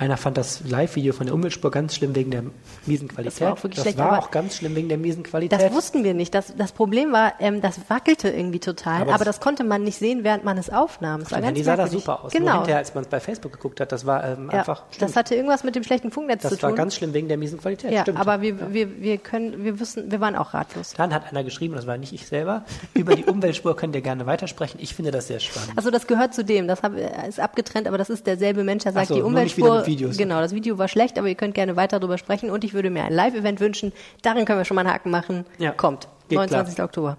[0.00, 2.42] Einer fand das Live-Video von der Umweltspur ganz schlimm wegen der
[2.86, 3.34] miesen Qualität.
[3.34, 5.60] Das war auch wirklich das schlecht, war auch ganz schlimm wegen der miesen Qualität.
[5.60, 6.34] Das wussten wir nicht.
[6.34, 9.82] Das, das Problem war, ähm, das wackelte irgendwie total, Aber aber, das- das konnte man
[9.84, 11.20] nicht sehen, während man es aufnahm.
[11.20, 12.32] Es war ganz die sah da super aus.
[12.32, 12.52] Nur Genau.
[12.54, 15.06] hinterher, als man es bei Facebook geguckt hat, das war ähm, Ja, einfach schlimm.
[15.06, 16.76] das hatte irgendwas mit dem schlechten Funknetz Das zu war tun.
[16.78, 17.92] ganz schlimm wegen der miesen Qualität.
[17.92, 18.18] ja, Stimmt.
[18.18, 20.94] aber wir, wir, wir können, wir wissen, wir waren auch ratlos.
[20.96, 24.24] Dann hat einer geschrieben, das war nicht ich selber, über die Umweltspur könnt ihr gerne
[24.24, 24.80] weitersprechen.
[24.82, 25.72] Ich finde das sehr spannend.
[25.76, 26.94] Also das gehört zu dem, das hab,
[27.28, 30.16] ist abgetrennt, aber das ist derselbe Mensch, der sagt, so, die Umweltspur, Videos.
[30.16, 32.90] genau, das Video war schlecht, aber ihr könnt gerne weiter darüber sprechen und ich würde
[32.90, 36.36] mir ein Live-Event wünschen, darin können wir schon mal einen Haken machen, Ja, kommt, geht
[36.38, 36.74] 29.
[36.76, 36.84] klar.
[36.86, 37.16] Oktober.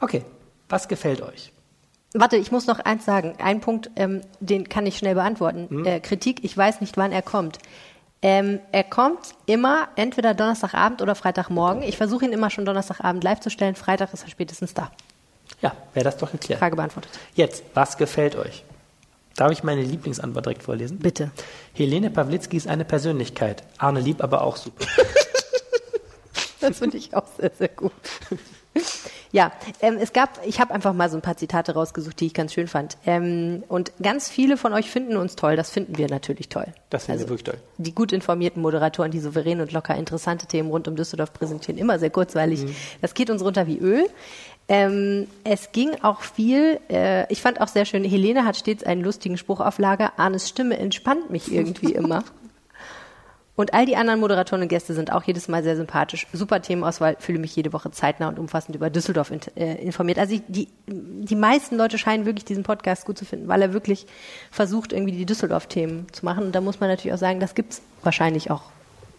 [0.00, 0.22] Okay,
[0.68, 1.52] was gefällt euch?
[2.14, 5.84] Warte, ich muss noch eins sagen, ein Punkt, ähm, den kann ich schnell beantworten, Hm?
[5.84, 7.58] äh, Kritik, ich weiß nicht, wann er kommt.
[8.22, 11.82] Ähm, er kommt immer entweder Donnerstagabend oder Freitagmorgen.
[11.82, 13.74] Ich versuche ihn immer schon Donnerstagabend live zu stellen.
[13.74, 14.90] Freitag ist er spätestens da.
[15.60, 16.58] Ja, wäre das doch geklärt.
[16.58, 17.10] Frage beantwortet.
[17.34, 18.64] Jetzt, was gefällt euch?
[19.36, 20.98] Darf ich meine Lieblingsantwort direkt vorlesen?
[20.98, 21.30] Bitte.
[21.74, 23.62] Helene Pawlitzki ist eine Persönlichkeit.
[23.76, 24.86] Arne Lieb aber auch super.
[26.58, 27.92] Das finde ich auch sehr, sehr gut.
[29.32, 32.34] Ja, ähm, es gab, ich habe einfach mal so ein paar Zitate rausgesucht, die ich
[32.34, 32.96] ganz schön fand.
[33.06, 35.56] Ähm, und ganz viele von euch finden uns toll.
[35.56, 36.66] Das finden wir natürlich toll.
[36.90, 37.60] Das finden wir Also, wirklich toll.
[37.78, 41.98] Die gut informierten Moderatoren, die souverän und locker interessante Themen rund um Düsseldorf präsentieren, immer
[41.98, 42.64] sehr kurzweilig.
[42.64, 42.74] Mhm.
[43.00, 44.08] Das geht uns runter wie Öl.
[44.68, 49.02] Ähm, es ging auch viel, äh, ich fand auch sehr schön, Helene hat stets einen
[49.02, 52.24] lustigen Spruch auf Lager, Arnes Stimme entspannt mich irgendwie immer.
[53.54, 56.26] Und all die anderen Moderatoren und Gäste sind auch jedes Mal sehr sympathisch.
[56.32, 60.18] Super Themenauswahl, fühle mich jede Woche zeitnah und umfassend über Düsseldorf in, äh, informiert.
[60.18, 63.72] Also ich, die, die meisten Leute scheinen wirklich diesen Podcast gut zu finden, weil er
[63.72, 64.06] wirklich
[64.50, 66.44] versucht, irgendwie die Düsseldorf-Themen zu machen.
[66.44, 68.62] Und da muss man natürlich auch sagen, das gibt's wahrscheinlich auch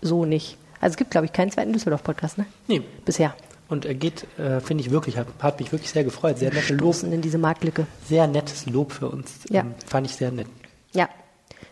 [0.04, 0.58] so nicht.
[0.82, 2.46] Also es gibt, glaube ich, keinen zweiten Düsseldorf-Podcast, ne?
[2.68, 2.84] Nee.
[3.06, 3.34] Bisher.
[3.70, 6.38] Und er geht, äh, finde ich wirklich, hat, hat mich wirklich sehr gefreut.
[6.38, 7.86] Sehr nettes Lob, in diese Marktlücke.
[8.06, 9.40] sehr nettes Lob für uns.
[9.50, 9.62] Ja.
[9.62, 10.48] Ähm, fand ich sehr nett.
[10.94, 11.10] Ja,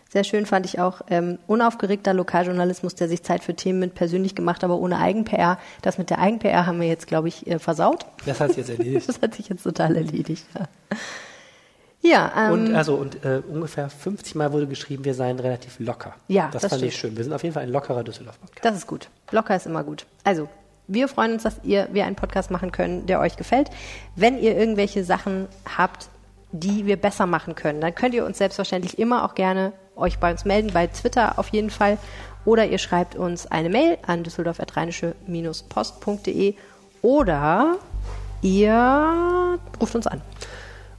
[0.08, 4.34] sehr schön fand ich auch ähm, unaufgeregter Lokaljournalismus, der sich Zeit für Themen mit persönlich
[4.34, 5.58] gemacht, aber ohne Eigen-PR.
[5.82, 8.06] Das mit der Eigen-PR haben wir jetzt, glaube ich, äh, versaut.
[8.24, 9.06] Das hat sich jetzt erledigt.
[9.16, 10.46] Das hat sich jetzt total erledigt.
[12.00, 15.78] Ja, ja ähm, Und also und äh, ungefähr 50 Mal wurde geschrieben, wir seien relativ
[15.80, 16.14] locker.
[16.28, 17.10] Ja, das, das fand ich stimmt.
[17.10, 17.16] schön.
[17.18, 18.64] Wir sind auf jeden Fall ein lockerer Düsseldorf-Podcast.
[18.64, 19.08] das ist gut.
[19.32, 20.06] Locker ist immer gut.
[20.24, 20.48] Also,
[20.88, 23.70] Wir freuen uns, dass ihr, wir einen Podcast machen können, der euch gefällt.
[24.14, 26.08] Wenn ihr irgendwelche Sachen habt,
[26.52, 30.30] die wir besser machen können, dann könnt ihr uns selbstverständlich immer auch gerne euch bei
[30.30, 31.98] uns melden, bei Twitter auf jeden Fall.
[32.44, 36.54] Oder ihr schreibt uns eine Mail an düsseldorf-post.de
[37.02, 37.74] oder
[38.42, 40.22] ihr ruft uns an.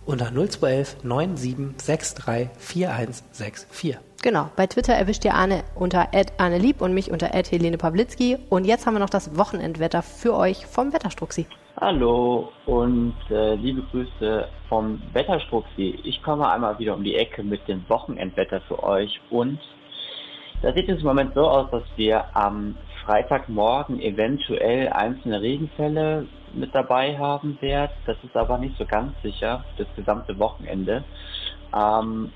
[0.05, 4.06] Unter 0211 9763 4164.
[4.23, 6.07] Genau, bei Twitter erwischt ihr Arne unter
[6.37, 8.37] @arnelieb und mich unter Helene Pawlitzki.
[8.49, 11.45] Und jetzt haben wir noch das Wochenendwetter für euch vom Wetterstruxi.
[11.79, 15.99] Hallo und äh, liebe Grüße vom Wetterstruxi.
[16.03, 19.59] Ich komme einmal wieder um die Ecke mit dem Wochenendwetter für euch und
[20.63, 26.73] da sieht es im Moment so aus, dass wir am Freitagmorgen eventuell einzelne Regenfälle mit
[26.73, 27.91] dabei haben werden.
[28.07, 31.03] Das ist aber nicht so ganz sicher, das gesamte Wochenende.
[31.75, 32.31] Ähm,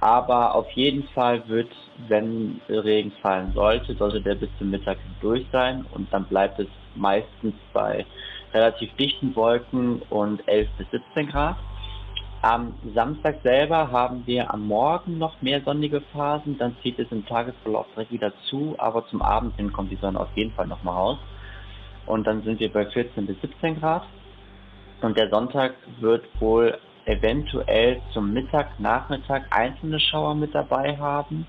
[0.00, 1.70] aber auf jeden Fall wird,
[2.08, 6.68] wenn Regen fallen sollte, sollte der bis zum Mittag durch sein und dann bleibt es
[6.94, 8.04] meistens bei
[8.52, 11.56] relativ dichten Wolken und 11 bis 17 Grad.
[12.42, 17.26] Am Samstag selber haben wir am Morgen noch mehr sonnige Phasen, dann zieht es im
[17.26, 20.94] Tagesverlauf direkt wieder zu, aber zum Abend hin kommt die Sonne auf jeden Fall nochmal
[20.94, 21.18] raus.
[22.06, 24.04] Und dann sind wir bei 14 bis 17 Grad.
[25.00, 31.46] Und der Sonntag wird wohl eventuell zum Mittag, Nachmittag einzelne Schauer mit dabei haben.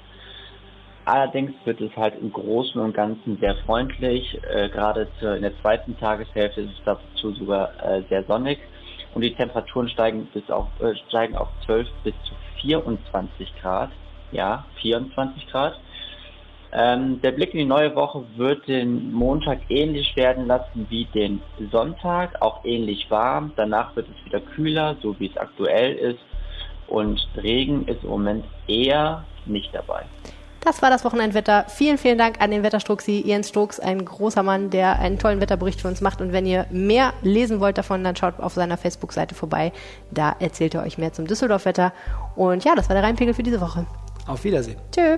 [1.05, 4.39] Allerdings wird es halt im Großen und Ganzen sehr freundlich.
[4.43, 8.59] Äh, gerade zu, in der zweiten Tageshälfte ist es dazu sogar äh, sehr sonnig
[9.13, 13.91] und die Temperaturen steigen bis auf äh, steigen auf 12 bis zu 24 Grad.
[14.31, 15.79] Ja, 24 Grad.
[16.73, 21.41] Ähm, der Blick in die neue Woche wird den Montag ähnlich werden lassen wie den
[21.71, 23.51] Sonntag, auch ähnlich warm.
[23.55, 26.19] Danach wird es wieder kühler, so wie es aktuell ist.
[26.87, 30.03] Und Regen ist im Moment eher nicht dabei.
[30.61, 31.65] Das war das Wochenendwetter.
[31.69, 35.79] Vielen, vielen Dank an den Wetterstruxi, Jens Strux, ein großer Mann, der einen tollen Wetterbericht
[35.79, 36.19] für uns macht.
[36.19, 39.71] Und wenn ihr mehr lesen wollt davon, dann schaut auf seiner Facebook-Seite vorbei.
[40.11, 41.93] Da erzählt er euch mehr zum Düsseldorf-Wetter.
[42.35, 43.85] Und ja, das war der Rheinpegel für diese Woche.
[44.27, 44.77] Auf Wiedersehen.
[44.91, 45.17] Tschö.